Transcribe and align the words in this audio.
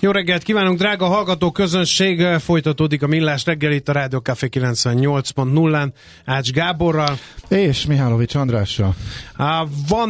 Jó 0.00 0.10
reggelt 0.10 0.42
kívánunk, 0.42 0.78
drága 0.78 1.06
hallgató 1.06 1.50
közönség! 1.50 2.22
Folytatódik 2.22 3.02
a 3.02 3.06
Millás 3.06 3.44
reggel 3.44 3.72
itt 3.72 3.88
a 3.88 3.92
Rádió 3.92 4.18
Café 4.18 4.48
98.0-án 4.50 5.88
Ács 6.24 6.50
Gáborral. 6.50 7.18
És 7.48 7.86
Mihálovics 7.86 8.34
Andrással. 8.34 8.94
Van 9.88 10.08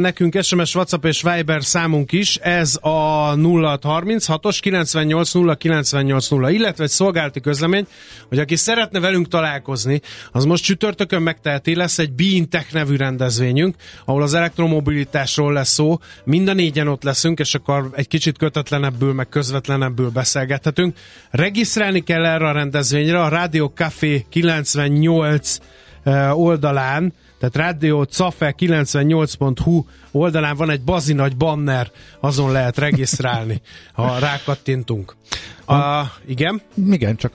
nekünk 0.00 0.42
SMS, 0.42 0.74
WhatsApp 0.74 1.04
és 1.04 1.22
Viber 1.22 1.64
számunk 1.64 2.12
is, 2.12 2.36
ez 2.36 2.78
a 2.80 3.34
0636-os 3.36 4.58
98 4.60 5.56
098 5.58 6.28
0, 6.28 6.50
illetve 6.50 6.84
egy 6.84 6.90
szolgálati 6.90 7.40
közlemény, 7.40 7.86
hogy 8.28 8.38
aki 8.38 8.56
szeretne 8.56 9.00
velünk 9.00 9.28
találkozni, 9.28 10.00
az 10.32 10.44
most 10.44 10.64
csütörtökön 10.64 11.22
megteheti, 11.22 11.74
lesz 11.74 11.98
egy 11.98 12.12
Beintech 12.12 12.72
nevű 12.72 12.96
rendezvényünk, 12.96 13.76
ahol 14.04 14.22
az 14.22 14.34
elektromobilitásról 14.34 15.52
lesz 15.52 15.72
szó, 15.72 15.98
mind 16.24 16.48
a 16.48 16.52
négyen 16.52 16.88
ott 16.88 17.02
leszünk, 17.02 17.38
és 17.38 17.54
akkor 17.54 17.90
egy 17.92 18.08
kicsit 18.08 18.38
kötetlenebbül 18.38 19.12
meg 19.14 19.28
közvetlenebbül 19.28 20.10
beszélgethetünk. 20.10 20.96
Regisztrálni 21.30 22.00
kell 22.00 22.24
erre 22.24 22.48
a 22.48 22.52
rendezvényre 22.52 23.22
a 23.22 23.28
Radio 23.28 23.70
Café 23.74 24.26
98 24.28 25.58
eh, 26.02 26.38
oldalán, 26.38 27.12
tehát 27.38 27.56
Radio 27.68 28.04
Cafe 28.04 28.54
98.hu 28.58 29.84
oldalán 30.10 30.56
van 30.56 30.70
egy 30.70 30.82
bazi 30.82 31.12
nagy 31.12 31.36
banner, 31.36 31.90
azon 32.20 32.52
lehet 32.52 32.78
regisztrálni, 32.78 33.60
ha 33.92 34.18
rákattintunk. 34.18 35.16
A, 35.66 36.02
igen? 36.26 36.60
Igen, 36.90 37.16
csak 37.16 37.34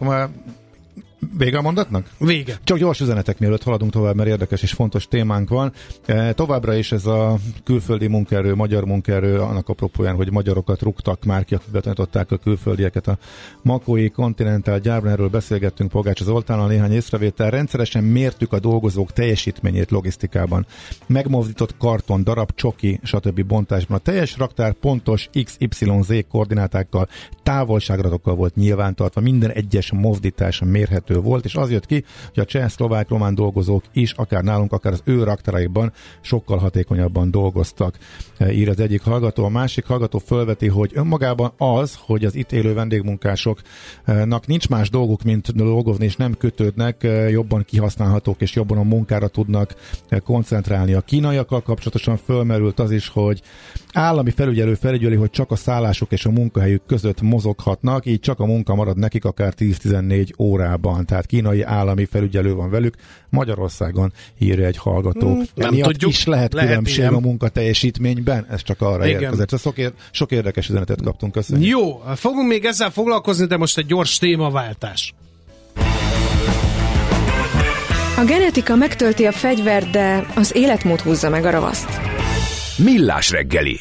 Vége 1.38 1.58
a 1.58 1.62
mondatnak? 1.62 2.10
Vége. 2.18 2.58
Csak 2.64 2.78
gyors 2.78 3.00
üzenetek 3.00 3.40
mielőtt 3.40 3.64
haladunk 3.64 3.92
tovább, 3.92 4.16
mert 4.16 4.30
érdekes 4.30 4.62
és 4.62 4.72
fontos 4.72 5.08
témánk 5.08 5.50
van. 5.50 5.74
E, 6.06 6.34
továbbra 6.34 6.74
is 6.74 6.92
ez 6.92 7.06
a 7.06 7.38
külföldi 7.64 8.08
munkaerő, 8.08 8.56
magyar 8.56 8.86
munkaerő, 8.86 9.40
annak 9.40 9.70
apropóján, 9.70 10.16
hogy 10.16 10.32
magyarokat 10.32 10.82
rúgtak 10.82 11.24
már 11.24 11.46
ki, 11.46 11.56
akik 11.56 11.72
betanították 11.72 12.32
a 12.32 12.38
külföldieket 12.38 13.08
a 13.08 13.18
Makói 13.62 14.10
Continental 14.10 14.80
gyárban, 14.80 15.12
erről 15.12 15.30
beszélgettünk 15.30 15.90
Pogács 15.90 16.22
az 16.22 16.28
Oltánnal 16.30 16.68
néhány 16.68 16.92
észrevétel. 16.92 17.50
Rendszeresen 17.50 18.04
mértük 18.04 18.54
a 18.54 18.60
dolgozók 18.60 19.14
teljesítményét 19.14 19.92
logisztikában. 19.92 20.66
Megmozdított 21.08 21.78
karton, 21.78 22.24
darab, 22.24 22.52
csoki, 22.56 23.00
stb. 23.04 23.46
bontásban. 23.46 23.98
A 23.98 24.02
teljes 24.02 24.38
raktár 24.38 24.74
pontos 24.74 25.30
XYZ 25.44 26.12
koordinátákkal, 26.30 27.08
távolságradatokkal 27.44 28.36
volt 28.36 28.56
nyilvántartva, 28.56 29.22
minden 29.22 29.52
egyes 29.52 29.92
mozdítás 29.92 30.62
mérhető 30.66 31.09
elérhető 31.10 31.20
volt, 31.20 31.46
és 31.46 31.56
az 31.56 31.72
jött 31.72 31.86
ki, 31.86 32.04
hogy 32.34 32.44
a 32.44 32.46
cseh, 32.46 32.70
szlovák, 32.70 33.10
román 33.10 33.36
dolgozók 33.36 33.84
is, 33.94 34.12
akár 34.12 34.44
nálunk, 34.44 34.72
akár 34.72 34.94
az 34.94 35.02
ő 35.06 35.24
raktáraikban 35.24 35.92
sokkal 36.22 36.58
hatékonyabban 36.58 37.32
dolgoztak, 37.32 37.98
e, 38.38 38.52
ír 38.52 38.70
az 38.70 38.80
egyik 38.80 39.02
hallgató. 39.02 39.46
A 39.46 39.50
másik 39.50 39.86
hallgató 39.86 40.18
fölveti, 40.18 40.68
hogy 40.68 40.92
önmagában 40.94 41.52
az, 41.58 41.98
hogy 42.06 42.26
az 42.26 42.36
itt 42.36 42.52
élő 42.52 42.74
vendégmunkásoknak 42.74 44.48
nincs 44.48 44.70
más 44.70 44.90
dolguk, 44.90 45.24
mint 45.24 45.56
dolgozni, 45.56 46.06
és 46.06 46.16
nem 46.16 46.38
kötődnek, 46.38 47.04
e, 47.04 47.30
jobban 47.30 47.64
kihasználhatók, 47.64 48.42
és 48.42 48.56
jobban 48.56 48.78
a 48.78 48.84
munkára 48.84 49.28
tudnak 49.28 49.76
e, 50.10 50.20
koncentrálni. 50.20 50.94
A 50.94 51.02
kínaiakkal 51.02 51.62
kapcsolatosan 51.62 52.18
fölmerült 52.18 52.80
az 52.80 52.92
is, 52.92 53.08
hogy 53.08 53.42
állami 53.94 54.32
felügyelő 54.32 54.74
felügyeli, 54.74 55.16
hogy 55.16 55.30
csak 55.30 55.52
a 55.52 55.56
szállások 55.56 56.12
és 56.12 56.26
a 56.26 56.32
munkahelyük 56.32 56.86
között 56.86 57.22
mozoghatnak, 57.22 58.06
így 58.06 58.20
csak 58.20 58.40
a 58.40 58.46
munka 58.46 58.76
marad 58.76 58.98
nekik 58.98 59.26
akár 59.26 59.54
10-14 59.58 60.40
órában 60.40 60.99
van, 61.00 61.08
tehát 61.08 61.26
kínai 61.26 61.62
állami 61.62 62.06
felügyelő 62.06 62.54
van 62.54 62.70
velük, 62.70 62.96
Magyarországon 63.30 64.14
írja 64.38 64.66
egy 64.66 64.78
hallgató. 64.78 65.28
Hmm, 65.28 65.44
nem 65.56 65.76
tudjuk. 65.76 66.12
is 66.12 66.26
lehet, 66.26 66.54
lehet 66.54 66.70
különbség 66.70 66.98
ilyen. 66.98 67.14
a 67.14 67.20
munkateljesítményben, 67.20 68.46
ez 68.50 68.64
csak 68.64 68.82
arra 68.82 69.08
Igen. 69.08 69.22
érkezett. 69.22 69.60
Sok, 69.60 69.78
ér, 69.78 69.94
sok 70.12 70.32
érdekes 70.32 70.70
üzenetet 70.70 71.02
kaptunk, 71.02 71.32
köszönjük. 71.32 71.70
Jó, 71.70 72.02
fogunk 72.16 72.48
még 72.48 72.66
ezzel 72.66 72.90
foglalkozni, 72.90 73.46
de 73.46 73.58
most 73.58 73.78
egy 73.78 73.86
gyors 73.86 74.18
témaváltás. 74.18 75.14
A 78.18 78.24
genetika 78.26 78.76
megtölti 78.76 79.26
a 79.26 79.32
fegyvert, 79.32 79.90
de 79.92 80.26
az 80.36 80.56
életmód 80.56 81.00
húzza 81.00 81.30
meg 81.30 81.46
a 81.46 81.50
ravaszt. 81.50 81.90
Millás 82.78 83.32
reggeli 83.32 83.80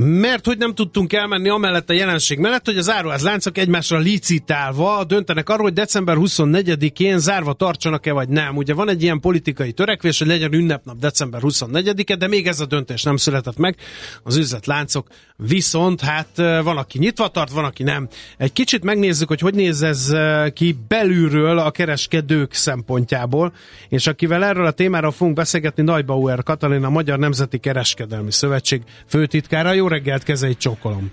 mert 0.00 0.46
hogy 0.46 0.58
nem 0.58 0.74
tudtunk 0.74 1.12
elmenni 1.12 1.48
amellett 1.48 1.90
a 1.90 1.92
jelenség 1.92 2.38
mellett, 2.38 2.64
hogy 2.64 2.76
az 2.76 2.90
áruházláncok 2.90 3.58
egymásra 3.58 3.98
licitálva 3.98 5.04
döntenek 5.04 5.48
arról, 5.48 5.62
hogy 5.62 5.72
december 5.72 6.16
24-én 6.20 7.18
zárva 7.18 7.52
tartsanak-e 7.52 8.12
vagy 8.12 8.28
nem. 8.28 8.56
Ugye 8.56 8.74
van 8.74 8.88
egy 8.88 9.02
ilyen 9.02 9.20
politikai 9.20 9.72
törekvés, 9.72 10.18
hogy 10.18 10.26
legyen 10.26 10.52
ünnepnap 10.52 10.98
december 10.98 11.40
24-e, 11.44 12.16
de 12.16 12.26
még 12.26 12.46
ez 12.46 12.60
a 12.60 12.66
döntés 12.66 13.02
nem 13.02 13.16
született 13.16 13.56
meg. 13.56 13.76
Az 14.22 14.36
üzletláncok 14.36 15.06
viszont 15.36 16.00
hát 16.00 16.28
van, 16.36 16.76
aki 16.76 16.98
nyitva 16.98 17.28
tart, 17.28 17.50
van, 17.50 17.64
aki 17.64 17.82
nem. 17.82 18.08
Egy 18.36 18.52
kicsit 18.52 18.84
megnézzük, 18.84 19.28
hogy 19.28 19.40
hogy 19.40 19.54
néz 19.54 19.82
ez 19.82 20.12
ki 20.52 20.76
belülről 20.88 21.58
a 21.58 21.70
kereskedők 21.70 22.52
szempontjából, 22.52 23.52
és 23.88 24.06
akivel 24.06 24.44
erről 24.44 24.66
a 24.66 24.70
témáról 24.70 25.12
fogunk 25.12 25.36
beszélgetni, 25.36 25.82
Nagybauer 25.82 26.42
Katalin, 26.42 26.84
a 26.84 26.90
Magyar 26.90 27.18
Nemzeti 27.18 27.58
Kereskedelmi 27.58 28.32
Szövetség 28.32 28.82
főtitkára. 29.06 29.72
Jó 29.72 29.86
reggelt, 29.88 30.22
kezeit 30.22 30.58
csókolom! 30.58 31.10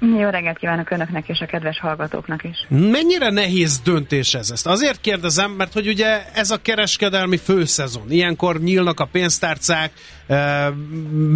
Jó 0.00 0.28
reggelt 0.28 0.58
kívánok 0.58 0.90
Önöknek 0.90 1.28
és 1.28 1.40
a 1.40 1.46
kedves 1.46 1.78
hallgatóknak 1.80 2.44
is. 2.44 2.66
Mennyire 2.68 3.30
nehéz 3.30 3.80
döntés 3.80 4.34
ez? 4.34 4.50
Ezt 4.50 4.66
azért 4.66 5.00
kérdezem, 5.00 5.50
mert 5.50 5.72
hogy 5.72 5.88
ugye 5.88 6.24
ez 6.34 6.50
a 6.50 6.62
kereskedelmi 6.62 7.36
főszezon. 7.36 8.10
Ilyenkor 8.10 8.60
nyílnak 8.60 9.00
a 9.00 9.04
pénztárcák, 9.04 9.92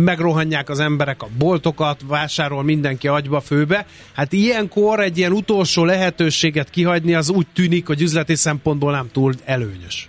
megrohanják 0.04 0.68
az 0.68 0.78
emberek 0.78 1.22
a 1.22 1.28
boltokat, 1.38 2.00
vásárol 2.06 2.62
mindenki 2.62 3.08
agyba 3.08 3.40
főbe. 3.40 3.86
Hát 4.12 4.32
ilyenkor 4.32 5.00
egy 5.00 5.18
ilyen 5.18 5.32
utolsó 5.32 5.84
lehetőséget 5.84 6.70
kihagyni 6.70 7.14
az 7.14 7.30
úgy 7.30 7.46
tűnik, 7.52 7.86
hogy 7.86 8.02
üzleti 8.02 8.34
szempontból 8.34 8.92
nem 8.92 9.08
túl 9.12 9.34
előnyös. 9.44 10.08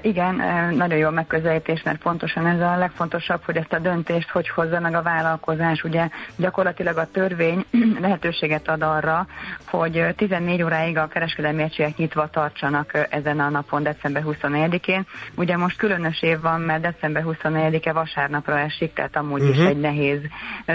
Igen, 0.00 0.34
nagyon 0.74 0.98
jó 0.98 1.10
megközelítés, 1.10 1.82
mert 1.82 2.02
pontosan 2.02 2.46
ez 2.46 2.60
a 2.60 2.76
legfontosabb, 2.76 3.42
hogy 3.44 3.56
ezt 3.56 3.72
a 3.72 3.78
döntést 3.78 4.30
hogy 4.30 4.48
hozza 4.48 4.80
meg 4.80 4.94
a 4.94 5.02
vállalkozás. 5.02 5.82
Ugye 5.82 6.08
gyakorlatilag 6.36 6.96
a 6.96 7.10
törvény 7.10 7.64
lehetőséget 8.00 8.68
ad 8.68 8.82
arra, 8.82 9.26
hogy 9.64 10.06
14 10.16 10.62
óráig 10.62 10.96
a 10.96 11.06
kereskedelmi 11.06 11.62
egységek 11.62 11.96
nyitva 11.96 12.28
tartsanak 12.28 13.06
ezen 13.10 13.40
a 13.40 13.48
napon, 13.48 13.82
december 13.82 14.22
24-én. 14.26 15.06
Ugye 15.34 15.56
most 15.56 15.76
különös 15.76 16.22
év 16.22 16.40
van, 16.40 16.60
mert 16.60 16.80
december 16.80 17.24
24-e 17.26 17.92
vasárnapra 17.92 18.58
esik, 18.58 18.92
tehát 18.92 19.16
amúgy 19.16 19.42
uh-huh. 19.42 19.58
is 19.58 19.64
egy 19.64 19.80
nehéz 19.80 20.20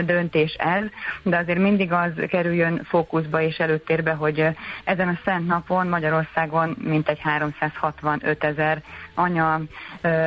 döntés 0.06 0.54
ez, 0.54 0.84
de 1.24 1.38
azért 1.38 1.60
mindig 1.60 1.92
az 1.92 2.12
kerüljön 2.30 2.82
fókuszba 2.84 3.42
és 3.42 3.58
előtérbe, 3.58 4.12
hogy 4.12 4.48
ezen 4.84 5.08
a 5.08 5.20
szent 5.26 5.48
napon 5.48 5.88
Magyarországon 5.88 6.76
mintegy 6.80 7.20
365 7.20 8.44
ezer 8.44 8.82
anya, 9.16 9.62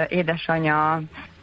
édesanya, 0.08 1.00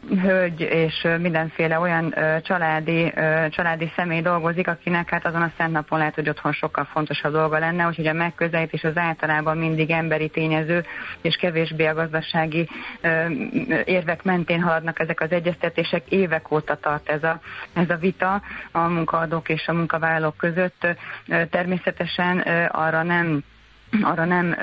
hölgy 0.08 0.60
és 0.60 1.06
mindenféle 1.20 1.78
olyan 1.78 2.14
családi, 2.42 3.12
családi 3.48 3.92
személy 3.96 4.20
dolgozik, 4.20 4.68
akinek 4.68 5.10
hát 5.10 5.26
azon 5.26 5.42
a 5.42 5.52
szent 5.56 5.72
napon 5.72 5.98
lehet, 5.98 6.14
hogy 6.14 6.28
otthon 6.28 6.52
sokkal 6.52 6.84
fontosabb 6.84 7.32
dolga 7.32 7.58
lenne, 7.58 7.86
úgyhogy 7.86 8.06
a 8.06 8.12
megközelítés 8.12 8.84
az 8.84 8.96
általában 8.96 9.56
mindig 9.56 9.90
emberi 9.90 10.28
tényező, 10.28 10.84
és 11.20 11.36
kevésbé 11.36 11.86
a 11.86 11.94
gazdasági 11.94 12.68
érvek 13.84 14.22
mentén 14.22 14.62
haladnak 14.62 15.00
ezek 15.00 15.20
az 15.20 15.30
egyeztetések. 15.30 16.02
Évek 16.08 16.50
óta 16.50 16.76
tart 16.76 17.08
ez 17.08 17.22
a, 17.22 17.40
ez 17.72 17.90
a 17.90 17.96
vita 17.96 18.42
a 18.72 18.78
munkaadók 18.78 19.48
és 19.48 19.68
a 19.68 19.72
munkavállalók 19.72 20.36
között. 20.36 20.86
Természetesen 21.50 22.38
arra 22.68 23.02
nem 23.02 23.42
arra 24.02 24.24
nem 24.24 24.56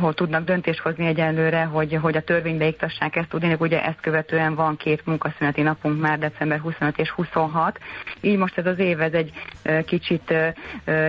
hol 0.00 0.14
tudnak 0.14 0.44
döntést 0.44 0.78
hozni 0.78 1.06
egyenlőre, 1.06 1.64
hogy, 1.64 1.98
hogy 2.02 2.16
a 2.16 2.22
törvénybe 2.22 2.66
iktassák 2.66 3.16
ezt. 3.16 3.28
Tudnék, 3.28 3.60
ugye 3.60 3.84
ezt 3.84 4.00
követően 4.00 4.54
van 4.54 4.76
két 4.76 5.06
munkaszüneti 5.06 5.62
napunk 5.62 6.00
már 6.00 6.18
december 6.18 6.58
25 6.58 6.98
és 6.98 7.10
26. 7.10 7.78
Így 8.20 8.36
most 8.36 8.58
ez 8.58 8.66
az 8.66 8.78
év 8.78 9.00
ez 9.00 9.12
egy 9.12 9.32
kicsit, 9.86 10.34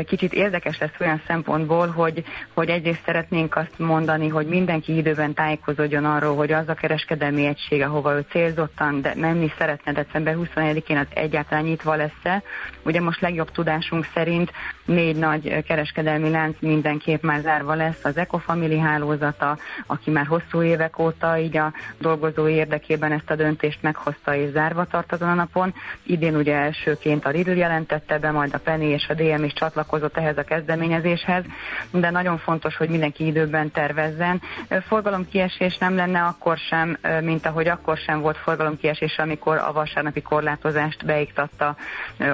kicsit 0.06 0.34
érdekes 0.34 0.78
lesz 0.78 1.00
olyan 1.00 1.22
szempontból, 1.28 1.88
hogy, 1.88 2.24
hogy 2.54 2.70
egyrészt 2.70 3.04
szeretnénk 3.06 3.56
azt 3.56 3.80
mondani, 3.80 4.28
hogy 4.28 4.48
mindenki 4.48 4.98
időben 4.98 5.34
tájékozódjon 5.34 6.06
arról, 6.06 6.36
hogy 6.36 6.52
az 6.52 6.70
a 6.70 6.74
kereskedelmi 6.74 7.46
egység, 7.46 7.82
ahova 7.82 8.16
ő 8.16 8.26
célzottan 8.30 9.02
de 9.02 9.14
menni 9.16 9.52
szeretne 9.58 9.92
december 9.92 10.36
21-én, 10.38 10.98
az 10.98 11.08
egyáltalán 11.14 11.64
nyitva 11.64 11.96
lesz-e. 11.96 12.44
Ugye 12.84 13.02
most 13.02 13.22
legjobb 13.22 13.52
tudásunk 13.52 14.06
szerint 14.14 14.52
négy 14.86 15.16
nagy 15.16 15.64
kereskedelmi 15.64 16.30
lánc 16.30 16.58
mindenképp 16.60 17.24
már 17.24 17.35
zárva 17.42 17.74
lesz, 17.74 18.04
az 18.04 18.18
Ecofamily 18.18 18.78
hálózata, 18.78 19.58
aki 19.86 20.12
már 20.12 20.26
hosszú 20.26 20.62
évek 20.62 21.00
óta 21.00 21.38
így 21.38 21.58
a 21.58 21.74
dolgozó 21.98 22.48
érdekében 22.48 23.12
ezt 23.12 23.30
a 23.30 23.36
döntést 23.36 23.82
meghozta 23.82 24.36
és 24.36 24.52
zárva 24.52 24.86
tart 24.86 25.12
azon 25.12 25.30
a 25.30 25.34
napon. 25.34 25.74
Idén 26.04 26.36
ugye 26.36 26.56
elsőként 26.56 27.26
a 27.26 27.30
Lidl 27.30 27.52
jelentette 27.52 28.20
be, 28.20 28.32
majd 28.32 28.54
a 28.54 28.58
Penny 28.58 28.92
és 28.92 29.08
a 29.10 29.14
DM 29.14 29.44
is 29.44 29.54
csatlakozott 29.54 30.18
ehhez 30.18 30.38
a 30.38 30.44
kezdeményezéshez, 30.44 31.44
de 31.92 32.10
nagyon 32.10 32.38
fontos, 32.38 32.78
hogy 32.78 32.90
mindenki 32.90 33.26
időben 33.26 33.72
tervezzen. 33.72 34.42
Forgalomkiesés 34.88 35.78
nem 35.78 35.96
lenne 35.96 36.22
akkor 36.22 36.58
sem, 36.58 36.98
mint 37.22 37.46
ahogy 37.46 37.68
akkor 37.68 37.98
sem 37.98 38.22
volt 38.22 38.38
forgalomkiesés, 38.38 39.18
amikor 39.18 39.58
a 39.58 39.72
vasárnapi 39.72 40.22
korlátozást 40.22 41.06
beiktatta 41.06 41.76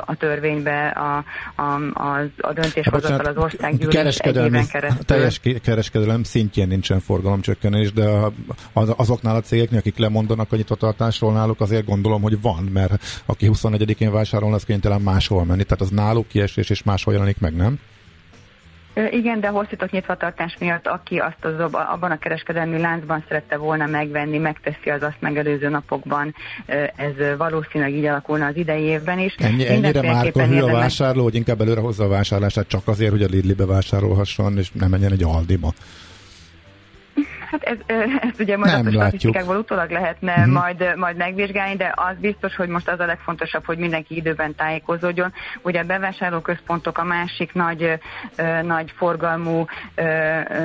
a 0.06 0.16
törvénybe 0.16 0.88
a, 0.88 1.24
a, 1.56 1.76
a, 1.94 2.20
a 2.38 2.54
döntéshozatal 2.54 3.26
az 3.26 3.38
országgyűlés 3.38 4.18
egy 4.18 4.36
éven 4.36 4.68
keresztül. 4.68 4.91
Teljes 5.06 5.40
kereskedelem 5.62 6.24
szintjén 6.24 6.68
nincsen 6.68 7.00
forgalomcsökkenés, 7.00 7.94
de 7.94 8.10
az, 8.74 8.94
azoknál 8.96 9.36
a 9.36 9.42
cégeknél, 9.42 9.80
akik 9.80 9.98
lemondanak 9.98 10.52
a 10.52 10.56
nyitvatartásról 10.56 11.34
náluk, 11.34 11.62
azért 11.62 11.86
gondolom, 11.86 12.22
hogy 12.22 12.42
van, 12.42 12.64
mert 12.64 13.22
aki 13.26 13.50
21-én 13.54 14.12
vásárol, 14.12 14.54
az 14.54 14.64
kénytelen 14.64 15.02
máshol 15.02 15.46
menni, 15.46 15.64
tehát 15.64 15.82
az 15.82 15.90
náluk 15.90 16.28
kiesés 16.28 16.70
és 16.70 16.84
máshol 16.84 17.14
jelenik 17.14 17.40
meg, 17.40 17.56
nem? 17.56 17.80
Igen, 19.12 19.40
de 19.40 19.48
hosszított 19.48 19.92
nyitvatartás 19.92 20.56
miatt, 20.60 20.88
aki 20.88 21.18
azt 21.18 21.46
az, 21.46 21.74
abban 21.74 22.12
a 22.12 22.18
kereskedelmi 22.18 22.80
láncban 22.80 23.24
szerette 23.28 23.58
volna 23.58 23.86
megvenni, 23.86 24.38
megteszi 24.38 24.90
az 24.90 25.02
azt 25.02 25.18
megelőző 25.20 25.70
napokban. 25.70 26.36
Ez 26.96 27.38
valószínűleg 27.38 27.94
így 27.94 28.06
alakulna 28.06 28.46
az 28.46 28.56
idei 28.56 28.84
évben 28.84 29.20
is. 29.20 29.36
Ennyi, 29.38 29.68
ennyire 29.68 30.02
már 30.02 30.32
a 30.36 30.72
vásárló, 30.72 31.24
hogy 31.24 31.36
inkább 31.36 31.62
előre 31.62 31.82
hozza 31.82 32.04
a 32.04 32.08
vásárlását 32.08 32.68
csak 32.68 32.88
azért, 32.88 33.12
hogy 33.12 33.24
a 33.24 33.28
Lidli-be 33.28 33.66
vásárolhasson, 33.66 34.58
és 34.58 34.72
nem 34.72 34.90
menjen 34.90 35.12
egy 35.12 35.24
Aldiba. 35.24 35.74
Hát 37.52 37.64
ez, 37.64 37.78
ezt 38.30 38.40
ugye 38.40 38.58
majd 38.58 38.72
nem 38.72 38.86
a 38.86 38.92
statisztikákból 38.92 39.58
utólag 39.58 39.90
lehetne 39.90 40.34
uh-huh. 40.34 40.54
majd, 40.54 40.94
majd 40.96 41.18
megvizsgálni, 41.18 41.76
de 41.76 41.94
az 41.96 42.16
biztos, 42.20 42.56
hogy 42.56 42.68
most 42.68 42.90
az 42.90 43.00
a 43.00 43.06
legfontosabb, 43.06 43.66
hogy 43.66 43.78
mindenki 43.78 44.16
időben 44.16 44.56
tájékozódjon. 44.56 45.34
Ugye 45.62 45.80
a 45.80 45.84
bevásárlóközpontok 45.84 46.98
a 46.98 47.04
másik 47.04 47.54
nagy, 47.54 48.00
nagy 48.64 48.94
forgalmú 48.98 49.66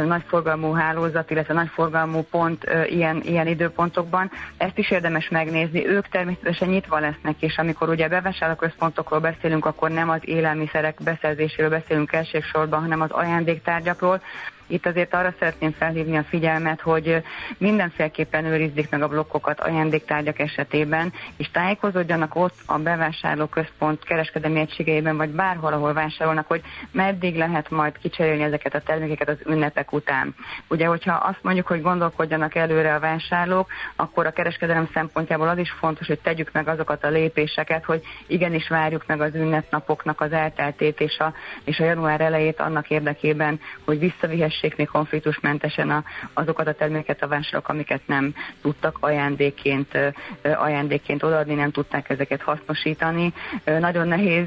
nagy 0.07 0.23
forgalmú 0.27 0.73
hálózat, 0.73 1.31
illetve 1.31 1.55
nagy 1.55 1.71
forgalmú 1.75 2.23
pont 2.31 2.67
ilyen, 2.89 3.21
ilyen 3.25 3.47
időpontokban. 3.47 4.31
Ezt 4.57 4.79
is 4.79 4.91
érdemes 4.91 5.29
megnézni. 5.29 5.87
Ők 5.87 6.09
természetesen 6.09 6.69
nyitva 6.69 6.99
lesznek, 6.99 7.43
és 7.43 7.57
amikor 7.57 7.89
ugye 7.89 8.05
a 8.05 8.09
bevásárlóközpontokról 8.09 9.21
beszélünk, 9.21 9.67
akkor 9.67 9.91
nem 9.91 10.11
az 10.11 10.21
élelmiszerek 10.21 10.97
beszerzéséről 11.05 11.71
beszélünk 11.71 12.13
elsősorban, 12.13 12.81
hanem 12.81 13.01
az 13.01 13.11
ajándéktárgyakról, 13.11 14.21
itt 14.67 14.87
azért 14.87 15.15
arra 15.15 15.35
szeretném 15.39 15.73
felhívni 15.73 16.17
a 16.17 16.25
figyelmet, 16.25 16.81
hogy 16.81 17.23
mindenféleképpen 17.59 18.45
őrizzék 18.45 18.91
meg 18.91 19.03
a 19.03 19.09
blokkokat 19.09 19.61
ajándéktárgyak 19.61 20.39
esetében, 20.39 21.13
és 21.37 21.51
tájékozódjanak 21.51 22.35
ott 22.35 22.55
a 22.67 22.79
bevásárlóközpont 22.79 24.05
kereskedelmi 24.05 24.61
egységeiben, 24.61 25.17
vagy 25.17 25.31
bárhol, 25.31 25.73
ahol 25.73 25.93
vásárolnak, 25.93 26.47
hogy 26.47 26.63
meddig 26.91 27.37
lehet 27.37 27.71
majd 27.71 27.99
kicserélni 27.99 28.43
ezeket 28.43 28.75
a 28.75 28.81
termékeket 28.81 29.29
az 29.29 29.39
ünnepek 29.47 29.93
után. 29.93 30.35
Ugye, 30.69 30.87
hogyha 30.87 31.15
azt 31.15 31.43
mondjuk, 31.43 31.67
hogy 31.67 31.83
gondolkodjanak 31.83 32.55
előre 32.55 32.95
a 32.95 33.01
vásárlók, 33.01 33.71
akkor 33.97 34.27
a 34.27 34.31
kereskedelem 34.31 34.89
szempontjából 34.93 35.49
az 35.49 35.59
is 35.59 35.71
fontos, 35.71 36.07
hogy 36.07 36.21
tegyük 36.21 36.53
meg 36.53 36.69
azokat 36.69 37.05
a 37.05 37.09
lépéseket, 37.09 37.85
hogy 37.85 38.03
igenis 38.27 38.69
várjuk 38.69 39.07
meg 39.07 39.21
az 39.21 39.35
ünnepnapoknak 39.35 40.21
az 40.21 40.33
elteltét 40.33 41.01
és 41.01 41.19
a, 41.19 41.35
és 41.65 41.79
a 41.79 41.85
január 41.85 42.21
elejét 42.21 42.61
annak 42.61 42.91
érdekében, 42.91 43.61
hogy 43.85 43.99
visszavihessük 43.99 44.56
vezessék 44.57 44.77
még 44.77 44.89
konfliktusmentesen 44.89 45.91
a, 45.91 46.05
azokat 46.35 46.67
a 46.67 46.73
terméket 46.73 47.23
a 47.23 47.29
vásárlók, 47.29 47.69
amiket 47.69 48.01
nem 48.07 48.35
tudtak 48.63 48.97
ajándékként, 49.01 49.99
ajándékként 50.43 51.23
odaadni, 51.23 51.55
nem 51.55 51.71
tudták 51.71 52.11
ezeket 52.11 52.43
hasznosítani. 52.43 53.33
Nagyon 53.65 54.09
nehéz 54.09 54.47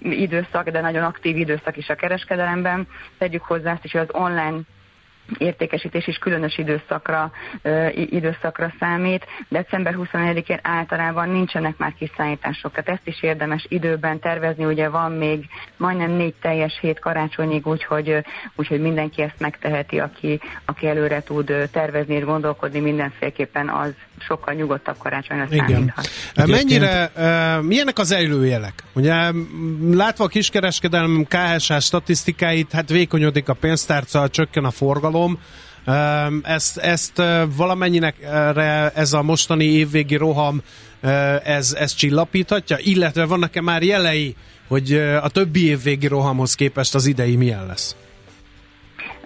időszak, 0.00 0.68
de 0.68 0.80
nagyon 0.80 1.02
aktív 1.02 1.36
időszak 1.36 1.76
is 1.76 1.88
a 1.88 1.94
kereskedelemben. 1.94 2.86
Tegyük 3.18 3.42
hozzá 3.42 3.72
azt 3.72 3.84
is, 3.84 3.92
hogy 3.92 4.00
az 4.00 4.20
online 4.20 4.60
értékesítés 5.38 6.06
is 6.06 6.18
különös 6.18 6.58
időszakra, 6.58 7.32
időszakra 7.94 8.72
számít. 8.78 9.26
December 9.48 9.94
24-én 9.98 10.58
általában 10.62 11.28
nincsenek 11.28 11.76
már 11.76 11.94
kiszállítások, 11.98 12.72
tehát 12.72 12.88
ezt 12.88 13.06
is 13.06 13.22
érdemes 13.22 13.66
időben 13.68 14.20
tervezni, 14.20 14.64
ugye 14.64 14.88
van 14.88 15.12
még 15.12 15.46
majdnem 15.76 16.10
négy 16.10 16.34
teljes 16.40 16.78
hét 16.80 16.98
karácsonyig, 16.98 17.66
úgyhogy, 17.66 18.24
úgyhogy 18.56 18.80
mindenki 18.80 19.22
ezt 19.22 19.40
megteheti, 19.40 20.00
aki, 20.00 20.40
aki 20.64 20.86
előre 20.86 21.22
tud 21.22 21.68
tervezni 21.72 22.14
és 22.14 22.24
gondolkodni, 22.24 22.80
mindenféleképpen 22.80 23.68
az 23.68 23.94
sokkal 24.22 24.54
nyugodtabb 24.54 24.96
karácsonyra 24.98 25.46
Igen. 25.50 25.66
számíthat. 25.66 26.10
Mennyire, 26.46 27.12
uh, 27.16 27.64
milyenek 27.64 27.98
az 27.98 28.12
előjelek? 28.12 28.82
Ugye 28.92 29.32
látva 29.90 30.24
a 30.24 30.28
kiskereskedelem 30.28 31.26
KSH 31.28 31.78
statisztikáit, 31.78 32.72
hát 32.72 32.88
vékonyodik 32.88 33.48
a 33.48 33.54
pénztárca, 33.54 34.28
csökken 34.28 34.64
a 34.64 34.70
forgalom, 34.70 35.38
ezt, 36.42 36.78
ezt 36.78 37.22
valamennyinek 37.56 38.16
ez 38.94 39.12
a 39.12 39.22
mostani 39.22 39.64
évvégi 39.64 40.16
roham 40.16 40.62
ez, 41.44 41.76
ez 41.78 41.94
csillapíthatja, 41.94 42.76
illetve 42.78 43.24
vannak-e 43.24 43.60
már 43.60 43.82
jelei, 43.82 44.36
hogy 44.68 44.92
a 45.22 45.28
többi 45.28 45.66
évvégi 45.66 46.06
rohamhoz 46.06 46.54
képest 46.54 46.94
az 46.94 47.06
idei 47.06 47.36
milyen 47.36 47.66
lesz? 47.66 47.96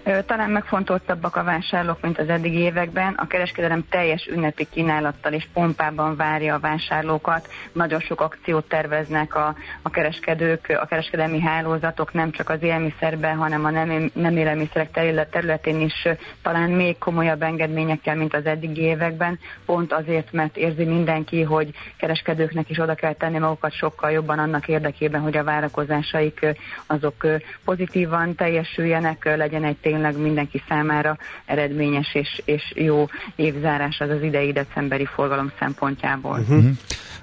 Talán 0.05 0.49
megfontoltabbak 0.49 1.35
a 1.35 1.43
vásárlók, 1.43 2.01
mint 2.01 2.19
az 2.19 2.29
eddigi 2.29 2.57
években. 2.57 3.13
A 3.13 3.27
kereskedelem 3.27 3.85
teljes 3.89 4.27
ünnepi 4.27 4.67
kínálattal 4.71 5.33
és 5.33 5.47
pompában 5.53 6.15
várja 6.15 6.53
a 6.55 6.59
vásárlókat. 6.59 7.47
Nagyon 7.71 7.99
sok 7.99 8.21
akciót 8.21 8.67
terveznek 8.67 9.35
a, 9.35 9.55
a 9.81 9.89
kereskedők, 9.89 10.77
a 10.81 10.85
kereskedelmi 10.85 11.39
hálózatok, 11.39 12.13
nem 12.13 12.31
csak 12.31 12.49
az 12.49 12.63
élelmiszerben, 12.63 13.37
hanem 13.37 13.65
a 13.65 13.69
nem, 13.69 14.11
nem 14.13 14.37
élelmiszerek 14.37 14.91
területén 15.29 15.81
is 15.81 16.07
talán 16.41 16.69
még 16.69 16.97
komolyabb 16.97 17.41
engedményekkel, 17.41 18.15
mint 18.15 18.33
az 18.33 18.45
eddigi 18.45 18.81
években. 18.81 19.39
Pont 19.65 19.93
azért, 19.93 20.31
mert 20.31 20.57
érzi 20.57 20.83
mindenki, 20.83 21.41
hogy 21.41 21.69
kereskedőknek 21.97 22.69
is 22.69 22.79
oda 22.79 22.95
kell 22.95 23.13
tenni 23.13 23.37
magukat 23.37 23.73
sokkal 23.73 24.11
jobban 24.11 24.39
annak 24.39 24.67
érdekében, 24.67 25.21
hogy 25.21 25.37
a 25.37 25.43
várakozásaik 25.43 26.45
azok 26.85 27.27
pozitívan 27.63 28.35
teljesüljenek, 28.35 29.35
legyen 29.35 29.63
egy 29.63 29.77
tényleg 29.95 30.21
mindenki 30.21 30.61
számára 30.67 31.17
eredményes 31.45 32.13
és, 32.13 32.41
és 32.45 32.73
jó 32.75 33.07
évzárás 33.35 33.99
az 33.99 34.09
az 34.09 34.21
idei 34.21 34.51
decemberi 34.51 35.05
forgalom 35.05 35.51
szempontjából. 35.59 36.39
Uh-huh. 36.39 36.57
uh-huh. 36.57 36.71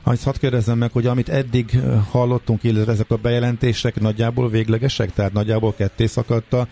Azt 0.02 0.24
hadd 0.24 0.38
kérdezzem 0.38 0.78
meg, 0.78 0.92
hogy 0.92 1.06
amit 1.06 1.28
eddig 1.28 1.70
hallottunk, 2.10 2.62
illetve 2.62 2.92
ezek 2.92 3.10
a 3.10 3.16
bejelentések 3.16 4.00
nagyjából 4.00 4.48
véglegesek, 4.48 5.12
tehát 5.12 5.32
nagyjából 5.32 5.74
ketté 5.74 6.06
szakadt 6.06 6.52
a 6.52 6.66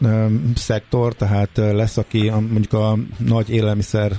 um, 0.00 0.52
szektor, 0.54 1.14
tehát 1.14 1.50
lesz, 1.54 1.96
aki 1.96 2.30
mondjuk 2.30 2.72
a 2.72 2.96
nagy 3.18 3.50
élelmiszer 3.50 4.12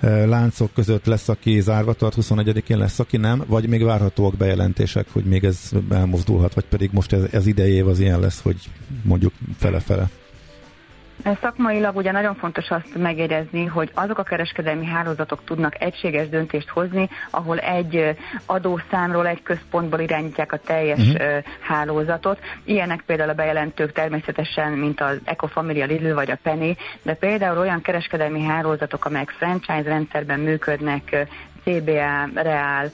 láncok 0.00 0.72
között 0.72 1.06
lesz, 1.06 1.28
aki 1.28 1.60
zárva 1.60 1.92
tart, 1.92 2.16
21-én 2.20 2.78
lesz, 2.78 2.98
aki 2.98 3.16
nem, 3.16 3.42
vagy 3.46 3.68
még 3.68 3.84
várhatóak 3.84 4.36
bejelentések, 4.36 5.06
hogy 5.12 5.24
még 5.24 5.44
ez 5.44 5.70
elmozdulhat, 5.90 6.54
vagy 6.54 6.64
pedig 6.64 6.90
most 6.92 7.12
ez, 7.12 7.22
ez 7.30 7.46
idejév 7.46 7.88
az 7.88 8.00
ilyen 8.00 8.20
lesz, 8.20 8.42
hogy 8.42 8.56
mondjuk 9.02 9.32
fele-fele. 9.56 10.08
Szakmailag 11.40 11.96
ugye 11.96 12.12
nagyon 12.12 12.34
fontos 12.34 12.70
azt 12.70 12.96
megjegyezni, 12.96 13.64
hogy 13.64 13.90
azok 13.94 14.18
a 14.18 14.22
kereskedelmi 14.22 14.86
hálózatok 14.86 15.44
tudnak 15.44 15.82
egységes 15.82 16.28
döntést 16.28 16.68
hozni, 16.68 17.08
ahol 17.30 17.58
egy 17.58 18.16
adószámról, 18.46 19.26
egy 19.26 19.42
központból 19.42 20.00
irányítják 20.00 20.52
a 20.52 20.56
teljes 20.56 20.98
uh-huh. 20.98 21.44
hálózatot. 21.60 22.40
Ilyenek 22.64 23.02
például 23.06 23.30
a 23.30 23.34
bejelentők 23.34 23.92
természetesen, 23.92 24.72
mint 24.72 25.00
az 25.00 25.20
Ecofamily, 25.24 25.82
a 25.82 25.86
Lidl 25.86 26.12
vagy 26.12 26.30
a 26.30 26.38
Penny, 26.42 26.76
de 27.02 27.14
például 27.14 27.58
olyan 27.58 27.80
kereskedelmi 27.80 28.42
hálózatok, 28.42 29.04
amelyek 29.04 29.30
franchise 29.30 29.82
rendszerben 29.82 30.40
működnek 30.40 31.26
CBA, 31.66 32.28
Real, 32.34 32.90